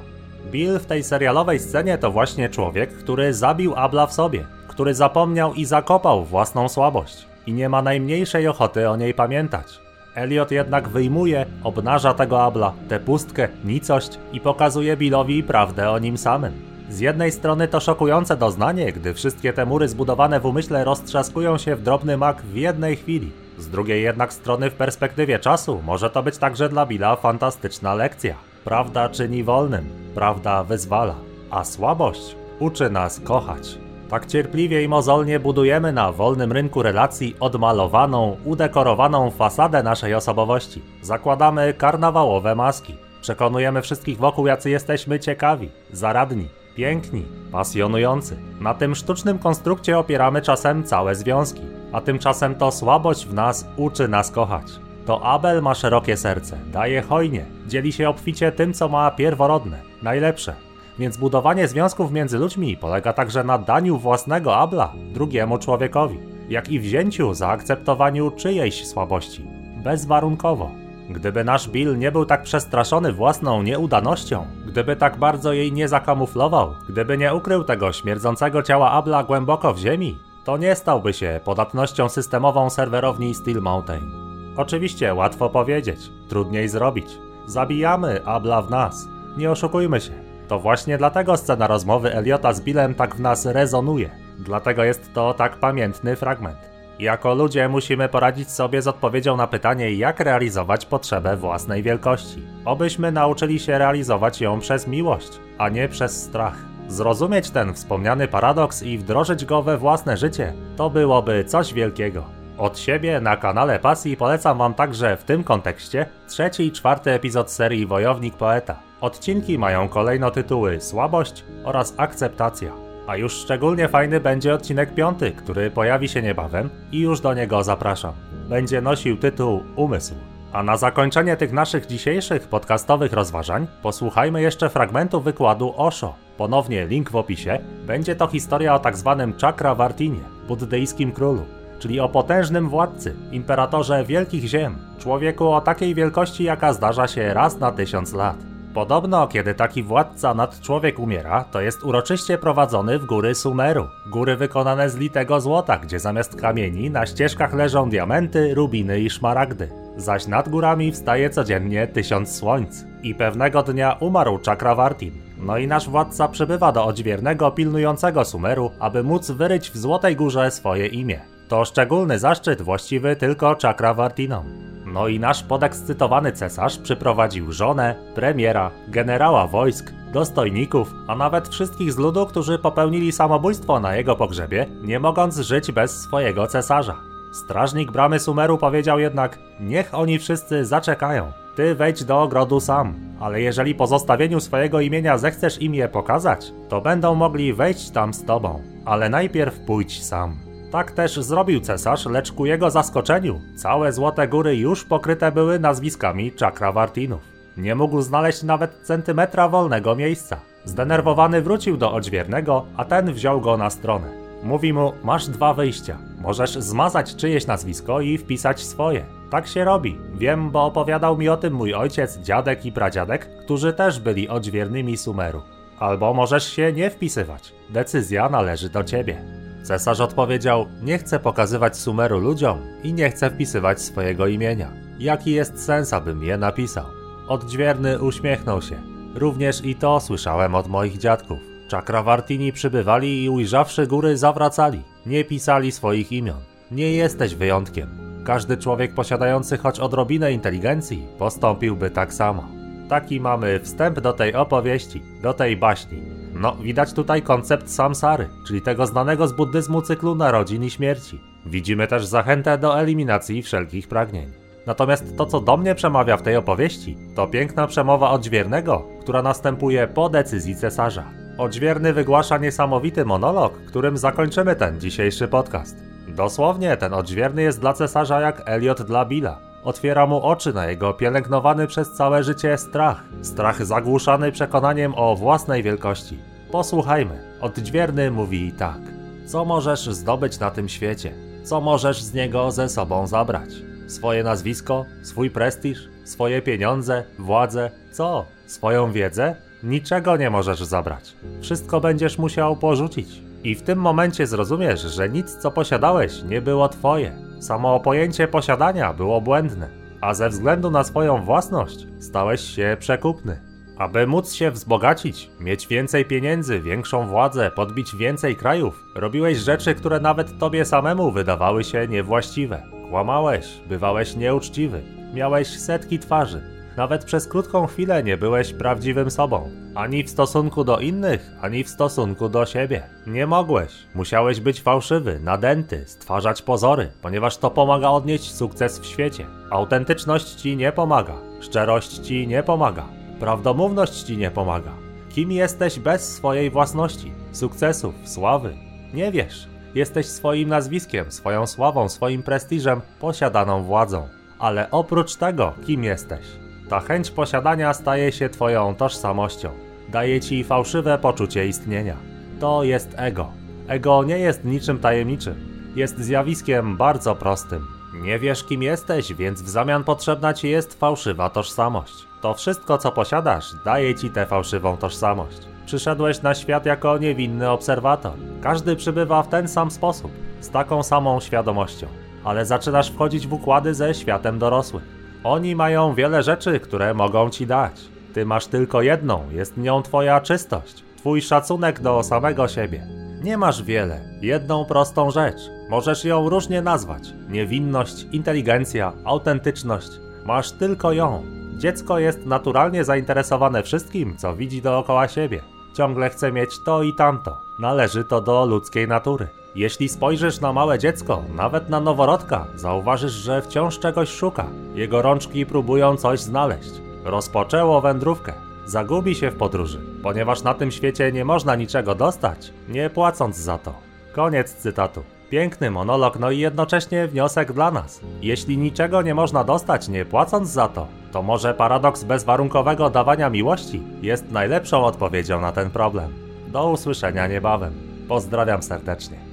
Bill 0.51 0.79
w 0.79 0.85
tej 0.85 1.03
serialowej 1.03 1.59
scenie 1.59 1.97
to 1.97 2.11
właśnie 2.11 2.49
człowiek, 2.49 2.93
który 2.93 3.33
zabił 3.33 3.73
Abla 3.75 4.07
w 4.07 4.13
sobie, 4.13 4.45
który 4.67 4.93
zapomniał 4.93 5.53
i 5.53 5.65
zakopał 5.65 6.25
własną 6.25 6.69
słabość 6.69 7.25
i 7.47 7.53
nie 7.53 7.69
ma 7.69 7.81
najmniejszej 7.81 8.47
ochoty 8.47 8.89
o 8.89 8.95
niej 8.95 9.13
pamiętać. 9.13 9.79
Elliot 10.15 10.51
jednak 10.51 10.87
wyjmuje, 10.87 11.45
obnaża 11.63 12.13
tego 12.13 12.43
Abla, 12.43 12.73
tę 12.89 12.99
pustkę, 12.99 13.47
nicość 13.65 14.19
i 14.33 14.39
pokazuje 14.39 14.97
Billowi 14.97 15.43
prawdę 15.43 15.89
o 15.89 15.99
nim 15.99 16.17
samym. 16.17 16.53
Z 16.89 16.99
jednej 16.99 17.31
strony 17.31 17.67
to 17.67 17.79
szokujące 17.79 18.37
doznanie, 18.37 18.93
gdy 18.93 19.13
wszystkie 19.13 19.53
te 19.53 19.65
mury 19.65 19.87
zbudowane 19.87 20.39
w 20.39 20.45
umyśle 20.45 20.83
roztrzaskują 20.83 21.57
się 21.57 21.75
w 21.75 21.81
drobny 21.81 22.17
mak 22.17 22.41
w 22.41 22.55
jednej 22.55 22.95
chwili. 22.95 23.31
Z 23.57 23.67
drugiej 23.67 24.03
jednak 24.03 24.33
strony 24.33 24.69
w 24.69 24.73
perspektywie 24.73 25.39
czasu 25.39 25.81
może 25.85 26.09
to 26.09 26.23
być 26.23 26.37
także 26.37 26.69
dla 26.69 26.85
Billa 26.85 27.15
fantastyczna 27.15 27.93
lekcja. 27.93 28.35
Prawda 28.63 29.09
czyni 29.09 29.43
wolnym, 29.43 29.89
prawda 30.15 30.63
wyzwala, 30.63 31.15
a 31.51 31.63
słabość 31.63 32.35
uczy 32.59 32.89
nas 32.89 33.19
kochać. 33.19 33.77
Tak 34.09 34.25
cierpliwie 34.25 34.83
i 34.83 34.87
mozolnie 34.87 35.39
budujemy 35.39 35.93
na 35.93 36.11
wolnym 36.11 36.51
rynku 36.51 36.83
relacji 36.83 37.35
odmalowaną, 37.39 38.37
udekorowaną 38.43 39.31
fasadę 39.31 39.83
naszej 39.83 40.13
osobowości. 40.13 40.81
Zakładamy 41.01 41.73
karnawałowe 41.73 42.55
maski. 42.55 42.97
Przekonujemy 43.21 43.81
wszystkich 43.81 44.17
wokół, 44.17 44.47
jacy 44.47 44.69
jesteśmy 44.69 45.19
ciekawi, 45.19 45.69
zaradni. 45.91 46.47
piękni, 46.75 47.25
pasjonujący. 47.51 48.37
Na 48.59 48.73
tym 48.73 48.95
sztucznym 48.95 49.39
konstrukcie 49.39 49.97
opieramy 49.97 50.41
czasem 50.41 50.83
całe 50.83 51.15
związki, 51.15 51.61
a 51.95 52.01
tymczasem 52.01 52.55
to 52.55 52.71
słabość 52.71 53.25
w 53.25 53.33
nas 53.33 53.67
uczy 53.77 54.07
nas 54.07 54.31
kochać. 54.31 54.65
To 55.05 55.23
Abel 55.23 55.61
ma 55.61 55.75
szerokie 55.75 56.17
serce, 56.17 56.57
daje 56.71 57.01
hojnie, 57.01 57.45
dzieli 57.67 57.93
się 57.93 58.09
obficie 58.09 58.51
tym, 58.51 58.73
co 58.73 58.89
ma 58.89 59.11
pierworodne, 59.11 59.81
najlepsze. 60.01 60.55
Więc 60.99 61.17
budowanie 61.17 61.67
związków 61.67 62.11
między 62.11 62.37
ludźmi 62.37 62.77
polega 62.77 63.13
także 63.13 63.43
na 63.43 63.57
daniu 63.57 63.97
własnego 63.97 64.57
Abla 64.57 64.93
drugiemu 65.13 65.57
człowiekowi, 65.57 66.19
jak 66.49 66.69
i 66.69 66.79
wzięciu, 66.79 67.33
zaakceptowaniu 67.33 68.31
czyjejś 68.31 68.87
słabości, 68.87 69.45
bezwarunkowo. 69.83 70.71
Gdyby 71.09 71.43
nasz 71.43 71.69
Bill 71.69 71.97
nie 71.97 72.11
był 72.11 72.25
tak 72.25 72.43
przestraszony 72.43 73.13
własną 73.13 73.63
nieudanością, 73.63 74.45
gdyby 74.67 74.95
tak 74.95 75.17
bardzo 75.17 75.53
jej 75.53 75.71
nie 75.71 75.87
zakamuflował, 75.87 76.73
gdyby 76.89 77.17
nie 77.17 77.33
ukrył 77.33 77.63
tego 77.63 77.93
śmierdzącego 77.93 78.63
ciała 78.63 78.91
Abla 78.91 79.23
głęboko 79.23 79.73
w 79.73 79.77
ziemi, 79.77 80.17
to 80.45 80.57
nie 80.57 80.75
stałby 80.75 81.13
się 81.13 81.39
podatnością 81.43 82.09
systemową 82.09 82.69
serwerowni 82.69 83.35
Steel 83.35 83.61
Mountain. 83.61 84.11
Oczywiście 84.57 85.13
łatwo 85.13 85.49
powiedzieć, 85.49 85.99
trudniej 86.29 86.69
zrobić. 86.69 87.07
Zabijamy 87.45 88.25
Abla 88.25 88.61
w 88.61 88.69
nas. 88.69 89.07
Nie 89.37 89.51
oszukujmy 89.51 90.01
się. 90.01 90.11
To 90.47 90.59
właśnie 90.59 90.97
dlatego 90.97 91.37
scena 91.37 91.67
rozmowy 91.67 92.13
Eliota 92.13 92.53
z 92.53 92.61
Billem 92.61 92.95
tak 92.95 93.15
w 93.15 93.19
nas 93.19 93.45
rezonuje. 93.45 94.09
Dlatego 94.39 94.83
jest 94.83 95.13
to 95.13 95.33
tak 95.33 95.57
pamiętny 95.59 96.15
fragment. 96.15 96.57
Jako 96.99 97.33
ludzie 97.33 97.69
musimy 97.69 98.09
poradzić 98.09 98.51
sobie 98.51 98.81
z 98.81 98.87
odpowiedzią 98.87 99.37
na 99.37 99.47
pytanie, 99.47 99.93
jak 99.93 100.19
realizować 100.19 100.85
potrzebę 100.85 101.37
własnej 101.37 101.83
wielkości. 101.83 102.41
Obyśmy 102.65 103.11
nauczyli 103.11 103.59
się 103.59 103.77
realizować 103.77 104.41
ją 104.41 104.59
przez 104.59 104.87
miłość, 104.87 105.39
a 105.57 105.69
nie 105.69 105.87
przez 105.87 106.23
strach. 106.23 106.74
Zrozumieć 106.87 107.49
ten 107.49 107.73
wspomniany 107.73 108.27
paradoks 108.27 108.83
i 108.83 108.97
wdrożyć 108.97 109.45
go 109.45 109.61
we 109.61 109.77
własne 109.77 110.17
życie, 110.17 110.53
to 110.77 110.89
byłoby 110.89 111.43
coś 111.43 111.73
wielkiego. 111.73 112.23
Od 112.57 112.79
siebie 112.79 113.21
na 113.21 113.37
kanale 113.37 113.79
Pasji 113.79 114.17
polecam 114.17 114.57
Wam 114.57 114.73
także 114.73 115.17
w 115.17 115.23
tym 115.23 115.43
kontekście 115.43 116.05
trzeci 116.27 116.63
i 116.63 116.71
czwarty 116.71 117.11
epizod 117.11 117.51
serii 117.51 117.85
Wojownik 117.85 118.35
Poeta. 118.35 118.79
Odcinki 119.01 119.57
mają 119.57 119.87
kolejno 119.87 120.31
tytuły 120.31 120.81
Słabość 120.81 121.45
oraz 121.63 121.93
Akceptacja. 121.97 122.71
A 123.07 123.17
już 123.17 123.33
szczególnie 123.33 123.87
fajny 123.87 124.19
będzie 124.19 124.53
odcinek 124.53 124.95
piąty, 124.95 125.31
który 125.31 125.71
pojawi 125.71 126.09
się 126.09 126.21
niebawem 126.21 126.69
i 126.91 126.99
już 126.99 127.21
do 127.21 127.33
niego 127.33 127.63
zapraszam. 127.63 128.13
Będzie 128.49 128.81
nosił 128.81 129.17
tytuł 129.17 129.63
Umysł. 129.75 130.15
A 130.53 130.63
na 130.63 130.77
zakończenie 130.77 131.37
tych 131.37 131.51
naszych 131.51 131.85
dzisiejszych 131.85 132.47
podcastowych 132.47 133.13
rozważań 133.13 133.67
posłuchajmy 133.81 134.41
jeszcze 134.41 134.69
fragmentu 134.69 135.21
wykładu 135.21 135.73
Osho. 135.77 136.24
Ponownie 136.37 136.87
link 136.87 137.11
w 137.11 137.15
opisie. 137.15 137.59
Będzie 137.87 138.15
to 138.15 138.27
historia 138.27 138.75
o 138.75 138.79
tak 138.79 138.97
zwanym 138.97 139.33
Chakravartinie, 139.41 140.19
buddyjskim 140.47 141.11
królu, 141.11 141.45
czyli 141.79 141.99
o 141.99 142.09
potężnym 142.09 142.69
władcy, 142.69 143.15
imperatorze 143.31 144.03
wielkich 144.03 144.43
ziem, 144.43 144.75
człowieku 144.99 145.51
o 145.51 145.61
takiej 145.61 145.95
wielkości, 145.95 146.43
jaka 146.43 146.73
zdarza 146.73 147.07
się 147.07 147.33
raz 147.33 147.59
na 147.59 147.71
tysiąc 147.71 148.13
lat. 148.13 148.37
Podobno, 148.73 149.27
kiedy 149.27 149.53
taki 149.53 149.83
władca 149.83 150.33
nad 150.33 150.61
człowiek 150.61 150.99
umiera, 150.99 151.43
to 151.43 151.61
jest 151.61 151.83
uroczyście 151.83 152.37
prowadzony 152.37 152.99
w 152.99 153.05
góry 153.05 153.35
Sumeru. 153.35 153.87
Góry 154.11 154.35
wykonane 154.35 154.89
z 154.89 154.95
litego 154.95 155.41
złota, 155.41 155.77
gdzie 155.77 155.99
zamiast 155.99 156.41
kamieni 156.41 156.89
na 156.89 157.05
ścieżkach 157.05 157.53
leżą 157.53 157.89
diamenty, 157.89 158.53
rubiny 158.53 158.99
i 158.99 159.09
szmaragdy. 159.09 159.69
Zaś 159.97 160.27
nad 160.27 160.49
górami 160.49 160.91
wstaje 160.91 161.29
codziennie 161.29 161.87
tysiąc 161.87 162.35
słońc. 162.35 162.85
I 163.03 163.15
pewnego 163.15 163.63
dnia 163.63 163.97
umarł 163.99 164.39
Chakravartin. 164.45 165.13
No 165.45 165.57
i 165.57 165.67
nasz 165.67 165.89
władca 165.89 166.27
przybywa 166.27 166.71
do 166.71 166.85
odźwiernego 166.85 167.51
pilnującego 167.51 168.25
Sumeru, 168.25 168.71
aby 168.79 169.03
móc 169.03 169.31
wyryć 169.31 169.71
w 169.71 169.77
Złotej 169.77 170.15
Górze 170.15 170.51
swoje 170.51 170.87
imię. 170.87 171.19
To 171.47 171.65
szczególny 171.65 172.19
zaszczyt 172.19 172.61
właściwy 172.61 173.15
tylko 173.15 173.57
Chakravartinom. 173.61 174.45
No 174.85 175.07
i 175.07 175.19
nasz 175.19 175.43
podekscytowany 175.43 176.31
cesarz 176.31 176.77
przyprowadził 176.77 177.51
żonę, 177.51 177.95
premiera, 178.15 178.71
generała 178.87 179.47
wojsk, 179.47 179.93
dostojników, 180.13 180.93
a 181.07 181.15
nawet 181.15 181.47
wszystkich 181.47 181.93
z 181.93 181.97
ludu, 181.97 182.25
którzy 182.25 182.59
popełnili 182.59 183.11
samobójstwo 183.11 183.79
na 183.79 183.95
jego 183.95 184.15
pogrzebie, 184.15 184.65
nie 184.81 184.99
mogąc 184.99 185.37
żyć 185.37 185.71
bez 185.71 186.01
swojego 186.01 186.47
cesarza. 186.47 186.95
Strażnik 187.33 187.91
bramy 187.91 188.19
Sumeru 188.19 188.57
powiedział 188.57 188.99
jednak: 188.99 189.39
Niech 189.59 189.93
oni 189.93 190.19
wszyscy 190.19 190.65
zaczekają. 190.65 191.44
Ty 191.55 191.75
wejdź 191.75 192.03
do 192.03 192.21
ogrodu 192.21 192.59
sam, 192.59 192.93
ale 193.19 193.41
jeżeli 193.41 193.75
po 193.75 193.87
zostawieniu 193.87 194.39
swojego 194.39 194.81
imienia 194.81 195.17
zechcesz 195.17 195.61
im 195.61 195.75
je 195.75 195.87
pokazać, 195.87 196.51
to 196.69 196.81
będą 196.81 197.15
mogli 197.15 197.53
wejść 197.53 197.89
tam 197.89 198.13
z 198.13 198.25
tobą. 198.25 198.61
Ale 198.85 199.09
najpierw 199.09 199.59
pójdź 199.59 200.03
sam. 200.03 200.37
Tak 200.71 200.91
też 200.91 201.15
zrobił 201.15 201.59
cesarz, 201.59 202.05
lecz 202.05 202.31
ku 202.31 202.45
jego 202.45 202.71
zaskoczeniu 202.71 203.41
całe 203.55 203.93
Złote 203.93 204.27
Góry 204.27 204.55
już 204.55 204.83
pokryte 204.83 205.31
były 205.31 205.59
nazwiskami 205.59 206.31
Chakravartinów. 206.39 207.21
Nie 207.57 207.75
mógł 207.75 208.01
znaleźć 208.01 208.43
nawet 208.43 208.71
centymetra 208.83 209.49
wolnego 209.49 209.95
miejsca. 209.95 210.39
Zdenerwowany 210.65 211.41
wrócił 211.41 211.77
do 211.77 211.93
odźwiernego, 211.93 212.65
a 212.77 212.85
ten 212.85 213.13
wziął 213.13 213.41
go 213.41 213.57
na 213.57 213.69
stronę. 213.69 214.07
Mówi 214.43 214.73
mu, 214.73 214.93
masz 215.03 215.27
dwa 215.27 215.53
wyjścia. 215.53 215.97
Możesz 216.21 216.51
zmazać 216.51 217.15
czyjeś 217.15 217.47
nazwisko 217.47 218.01
i 218.01 218.17
wpisać 218.17 218.63
swoje. 218.63 219.05
Tak 219.29 219.47
się 219.47 219.63
robi. 219.63 219.97
Wiem, 220.13 220.51
bo 220.51 220.65
opowiadał 220.65 221.17
mi 221.17 221.29
o 221.29 221.37
tym 221.37 221.53
mój 221.53 221.73
ojciec, 221.73 222.17
dziadek 222.17 222.65
i 222.65 222.71
pradziadek, 222.71 223.29
którzy 223.39 223.73
też 223.73 223.99
byli 223.99 224.29
odźwiernymi 224.29 224.97
Sumeru. 224.97 225.41
Albo 225.79 226.13
możesz 226.13 226.53
się 226.53 226.73
nie 226.73 226.89
wpisywać. 226.89 227.53
Decyzja 227.69 228.29
należy 228.29 228.69
do 228.69 228.83
ciebie. 228.83 229.21
Cesarz 229.63 229.99
odpowiedział: 229.99 230.65
Nie 230.81 230.97
chcę 230.97 231.19
pokazywać 231.19 231.77
Sumeru 231.77 232.19
ludziom 232.19 232.59
i 232.83 232.93
nie 232.93 233.09
chcę 233.09 233.29
wpisywać 233.29 233.81
swojego 233.81 234.27
imienia. 234.27 234.71
Jaki 234.99 235.31
jest 235.31 235.65
sens, 235.65 235.93
abym 235.93 236.23
je 236.23 236.37
napisał? 236.37 236.85
Odźwierny 237.27 238.01
uśmiechnął 238.01 238.61
się. 238.61 238.75
Również 239.15 239.65
i 239.65 239.75
to 239.75 239.99
słyszałem 239.99 240.55
od 240.55 240.67
moich 240.67 240.97
dziadków. 240.97 241.39
Chakravartini 241.71 242.51
przybywali 242.51 243.23
i 243.23 243.29
ujrzawszy 243.29 243.87
góry 243.87 244.17
zawracali. 244.17 244.81
Nie 245.05 245.23
pisali 245.23 245.71
swoich 245.71 246.11
imion. 246.11 246.39
Nie 246.71 246.91
jesteś 246.91 247.35
wyjątkiem. 247.35 248.04
Każdy 248.25 248.57
człowiek 248.57 248.93
posiadający 248.93 249.57
choć 249.57 249.79
odrobinę 249.79 250.31
inteligencji 250.31 251.07
postąpiłby 251.19 251.89
tak 251.89 252.13
samo. 252.13 252.47
Taki 252.89 253.19
mamy 253.19 253.59
wstęp 253.59 253.99
do 253.99 254.13
tej 254.13 254.35
opowieści, 254.35 255.01
do 255.21 255.33
tej 255.33 255.57
baśni. 255.57 256.01
No, 256.33 256.55
widać 256.55 256.93
tutaj 256.93 257.21
koncept 257.21 257.71
samsary, 257.71 258.29
czyli 258.47 258.61
tego 258.61 258.85
znanego 258.85 259.27
z 259.27 259.33
buddyzmu 259.33 259.81
cyklu 259.81 260.15
narodzin 260.15 260.63
i 260.63 260.69
śmierci. 260.69 261.21
Widzimy 261.45 261.87
też 261.87 262.05
zachętę 262.05 262.57
do 262.57 262.79
eliminacji 262.79 263.41
wszelkich 263.41 263.87
pragnień. 263.87 264.31
Natomiast 264.67 265.17
to, 265.17 265.25
co 265.25 265.41
do 265.41 265.57
mnie 265.57 265.75
przemawia 265.75 266.17
w 266.17 266.21
tej 266.21 266.35
opowieści, 266.35 266.97
to 267.15 267.27
piękna 267.27 267.67
przemowa 267.67 268.11
odźwiernego, 268.11 268.87
która 269.01 269.21
następuje 269.21 269.87
po 269.87 270.09
decyzji 270.09 270.55
cesarza. 270.55 271.03
Odźwierny 271.37 271.93
wygłasza 271.93 272.37
niesamowity 272.37 273.05
monolog, 273.05 273.53
którym 273.67 273.97
zakończymy 273.97 274.55
ten 274.55 274.79
dzisiejszy 274.79 275.27
podcast. 275.27 275.84
Dosłownie 276.07 276.77
ten 276.77 276.93
odźwierny 276.93 277.41
jest 277.41 277.59
dla 277.59 277.73
cesarza 277.73 278.21
jak 278.21 278.41
Eliot 278.45 278.81
dla 278.81 279.05
Billa. 279.05 279.37
Otwiera 279.63 280.07
mu 280.07 280.21
oczy 280.23 280.53
na 280.53 280.65
jego 280.65 280.93
pielęgnowany 280.93 281.67
przez 281.67 281.91
całe 281.93 282.23
życie 282.23 282.57
strach. 282.57 283.03
Strach 283.21 283.65
zagłuszany 283.65 284.31
przekonaniem 284.31 284.93
o 284.95 285.15
własnej 285.15 285.63
wielkości. 285.63 286.19
Posłuchajmy. 286.51 287.23
Odźwierny 287.41 288.11
mówi 288.11 288.51
tak. 288.51 288.79
Co 289.25 289.45
możesz 289.45 289.85
zdobyć 289.85 290.39
na 290.39 290.51
tym 290.51 290.69
świecie? 290.69 291.13
Co 291.43 291.61
możesz 291.61 292.01
z 292.03 292.13
niego 292.13 292.51
ze 292.51 292.69
sobą 292.69 293.07
zabrać? 293.07 293.49
Swoje 293.87 294.23
nazwisko? 294.23 294.85
Swój 295.03 295.29
prestiż? 295.29 295.89
Swoje 296.03 296.41
pieniądze? 296.41 297.03
Władzę? 297.19 297.71
Co? 297.91 298.25
Swoją 298.47 298.91
wiedzę? 298.91 299.35
Niczego 299.63 300.17
nie 300.17 300.29
możesz 300.29 300.63
zabrać. 300.63 301.13
Wszystko 301.41 301.81
będziesz 301.81 302.17
musiał 302.17 302.55
porzucić. 302.55 303.24
I 303.45 303.55
w 303.55 303.61
tym 303.61 303.79
momencie 303.79 304.27
zrozumiesz, 304.27 304.81
że 304.81 305.09
nic 305.09 305.35
co 305.35 305.51
posiadałeś 305.51 306.23
nie 306.23 306.41
było 306.41 306.69
twoje. 306.69 307.11
Samo 307.39 307.79
pojęcie 307.79 308.27
posiadania 308.27 308.93
było 308.93 309.21
błędne, 309.21 309.69
a 310.01 310.13
ze 310.13 310.29
względu 310.29 310.71
na 310.71 310.83
swoją 310.83 311.21
własność 311.21 311.87
stałeś 311.99 312.41
się 312.41 312.77
przekupny. 312.79 313.41
Aby 313.77 314.07
móc 314.07 314.33
się 314.33 314.51
wzbogacić, 314.51 315.29
mieć 315.39 315.67
więcej 315.67 316.05
pieniędzy, 316.05 316.61
większą 316.61 317.07
władzę, 317.07 317.51
podbić 317.55 317.95
więcej 317.95 318.35
krajów, 318.35 318.83
robiłeś 318.95 319.37
rzeczy, 319.37 319.75
które 319.75 319.99
nawet 319.99 320.39
tobie 320.39 320.65
samemu 320.65 321.11
wydawały 321.11 321.63
się 321.63 321.87
niewłaściwe. 321.87 322.63
Kłamałeś, 322.89 323.61
bywałeś 323.69 324.15
nieuczciwy, 324.15 324.81
miałeś 325.13 325.47
setki 325.47 325.99
twarzy, 325.99 326.54
nawet 326.77 327.05
przez 327.05 327.27
krótką 327.27 327.67
chwilę 327.67 328.03
nie 328.03 328.17
byłeś 328.17 328.53
prawdziwym 328.53 329.11
sobą. 329.11 329.49
Ani 329.75 330.03
w 330.03 330.09
stosunku 330.09 330.63
do 330.63 330.79
innych, 330.79 331.31
ani 331.41 331.63
w 331.63 331.69
stosunku 331.69 332.29
do 332.29 332.45
siebie. 332.45 332.83
Nie 333.07 333.27
mogłeś. 333.27 333.71
Musiałeś 333.95 334.39
być 334.39 334.61
fałszywy, 334.61 335.19
nadęty, 335.19 335.83
stwarzać 335.87 336.41
pozory, 336.41 336.91
ponieważ 337.01 337.37
to 337.37 337.51
pomaga 337.51 337.89
odnieść 337.89 338.33
sukces 338.33 338.79
w 338.79 338.85
świecie. 338.85 339.25
Autentyczność 339.51 340.35
ci 340.35 340.57
nie 340.57 340.71
pomaga. 340.71 341.15
Szczerość 341.41 341.99
ci 341.99 342.27
nie 342.27 342.43
pomaga. 342.43 342.85
Prawdomówność 343.19 344.03
ci 344.03 344.17
nie 344.17 344.31
pomaga. 344.31 344.71
Kim 345.09 345.31
jesteś 345.31 345.79
bez 345.79 346.15
swojej 346.15 346.49
własności, 346.49 347.13
sukcesów, 347.31 347.95
sławy? 348.05 348.57
Nie 348.93 349.11
wiesz. 349.11 349.47
Jesteś 349.75 350.05
swoim 350.05 350.49
nazwiskiem, 350.49 351.11
swoją 351.11 351.47
sławą, 351.47 351.89
swoim 351.89 352.23
prestiżem, 352.23 352.81
posiadaną 352.99 353.63
władzą. 353.63 354.07
Ale 354.39 354.71
oprócz 354.71 355.15
tego, 355.15 355.53
kim 355.65 355.83
jesteś? 355.83 356.44
Ta 356.69 356.79
chęć 356.79 357.11
posiadania 357.11 357.73
staje 357.73 358.11
się 358.11 358.29
twoją 358.29 358.75
tożsamością. 358.75 359.49
Daje 359.89 360.21
ci 360.21 360.43
fałszywe 360.43 360.97
poczucie 360.97 361.47
istnienia. 361.47 361.97
To 362.39 362.63
jest 362.63 362.93
ego. 362.97 363.31
Ego 363.67 364.03
nie 364.03 364.19
jest 364.19 364.45
niczym 364.45 364.79
tajemniczym. 364.79 365.35
Jest 365.75 365.99
zjawiskiem 365.99 366.77
bardzo 366.77 367.15
prostym. 367.15 367.67
Nie 368.01 368.19
wiesz 368.19 368.43
kim 368.43 368.63
jesteś, 368.63 369.13
więc 369.13 369.41
w 369.41 369.49
zamian 369.49 369.83
potrzebna 369.83 370.33
ci 370.33 370.49
jest 370.49 370.79
fałszywa 370.79 371.29
tożsamość. 371.29 371.93
To 372.21 372.33
wszystko 372.33 372.77
co 372.77 372.91
posiadasz 372.91 373.45
daje 373.65 373.95
ci 373.95 374.09
tę 374.09 374.25
fałszywą 374.25 374.77
tożsamość. 374.77 375.37
Przyszedłeś 375.65 376.21
na 376.21 376.35
świat 376.35 376.65
jako 376.65 376.97
niewinny 376.97 377.49
obserwator. 377.49 378.13
Każdy 378.41 378.75
przybywa 378.75 379.23
w 379.23 379.29
ten 379.29 379.47
sam 379.47 379.71
sposób, 379.71 380.11
z 380.41 380.49
taką 380.49 380.83
samą 380.83 381.19
świadomością. 381.19 381.87
Ale 382.23 382.45
zaczynasz 382.45 382.91
wchodzić 382.91 383.27
w 383.27 383.33
układy 383.33 383.73
ze 383.73 383.93
światem 383.93 384.39
dorosłych. 384.39 384.94
Oni 385.25 385.55
mają 385.55 385.93
wiele 385.93 386.23
rzeczy, 386.23 386.59
które 386.59 386.93
mogą 386.93 387.29
ci 387.29 387.47
dać. 387.47 387.81
Ty 388.13 388.25
masz 388.25 388.47
tylko 388.47 388.81
jedną, 388.81 389.29
jest 389.31 389.57
nią 389.57 389.81
twoja 389.81 390.21
czystość, 390.21 390.83
twój 390.97 391.21
szacunek 391.21 391.79
do 391.79 392.03
samego 392.03 392.47
siebie. 392.47 392.87
Nie 393.23 393.37
masz 393.37 393.63
wiele, 393.63 394.01
jedną 394.21 394.65
prostą 394.65 395.11
rzecz. 395.11 395.37
Możesz 395.69 396.05
ją 396.05 396.29
różnie 396.29 396.61
nazwać: 396.61 397.03
niewinność, 397.29 398.05
inteligencja, 398.11 398.93
autentyczność. 399.05 399.89
Masz 400.25 400.51
tylko 400.51 400.91
ją. 400.91 401.23
Dziecko 401.57 401.99
jest 401.99 402.25
naturalnie 402.25 402.83
zainteresowane 402.83 403.63
wszystkim, 403.63 404.17
co 404.17 404.35
widzi 404.35 404.61
dookoła 404.61 405.07
siebie. 405.07 405.41
Ciągle 405.77 406.09
chce 406.09 406.31
mieć 406.31 406.49
to 406.65 406.83
i 406.83 406.93
tamto. 406.93 407.37
Należy 407.59 408.03
to 408.03 408.21
do 408.21 408.45
ludzkiej 408.45 408.87
natury. 408.87 409.27
Jeśli 409.55 409.89
spojrzysz 409.89 410.39
na 410.39 410.53
małe 410.53 410.79
dziecko, 410.79 411.23
nawet 411.35 411.69
na 411.69 411.79
noworodka, 411.79 412.47
zauważysz, 412.55 413.11
że 413.11 413.41
wciąż 413.41 413.79
czegoś 413.79 414.09
szuka. 414.09 414.45
Jego 414.73 415.01
rączki 415.01 415.45
próbują 415.45 415.97
coś 415.97 416.19
znaleźć. 416.19 416.71
Rozpoczęło 417.03 417.81
wędrówkę. 417.81 418.33
Zagubi 418.65 419.15
się 419.15 419.31
w 419.31 419.37
podróży, 419.37 419.79
ponieważ 420.03 420.43
na 420.43 420.53
tym 420.53 420.71
świecie 420.71 421.11
nie 421.11 421.25
można 421.25 421.55
niczego 421.55 421.95
dostać, 421.95 422.53
nie 422.69 422.89
płacąc 422.89 423.37
za 423.37 423.57
to. 423.57 423.73
Koniec 424.13 424.53
cytatu. 424.53 425.03
Piękny 425.29 425.71
monolog, 425.71 426.19
no 426.19 426.31
i 426.31 426.39
jednocześnie 426.39 427.07
wniosek 427.07 427.53
dla 427.53 427.71
nas. 427.71 428.01
Jeśli 428.21 428.57
niczego 428.57 429.01
nie 429.01 429.15
można 429.15 429.43
dostać, 429.43 429.87
nie 429.87 430.05
płacąc 430.05 430.49
za 430.49 430.67
to, 430.67 430.87
to 431.11 431.23
może 431.23 431.53
paradoks 431.53 432.03
bezwarunkowego 432.03 432.89
dawania 432.89 433.29
miłości 433.29 433.83
jest 434.01 434.31
najlepszą 434.31 434.83
odpowiedzią 434.85 435.41
na 435.41 435.51
ten 435.51 435.69
problem. 435.69 436.13
Do 436.47 436.69
usłyszenia 436.69 437.27
niebawem. 437.27 437.73
Pozdrawiam 438.07 438.63
serdecznie. 438.63 439.24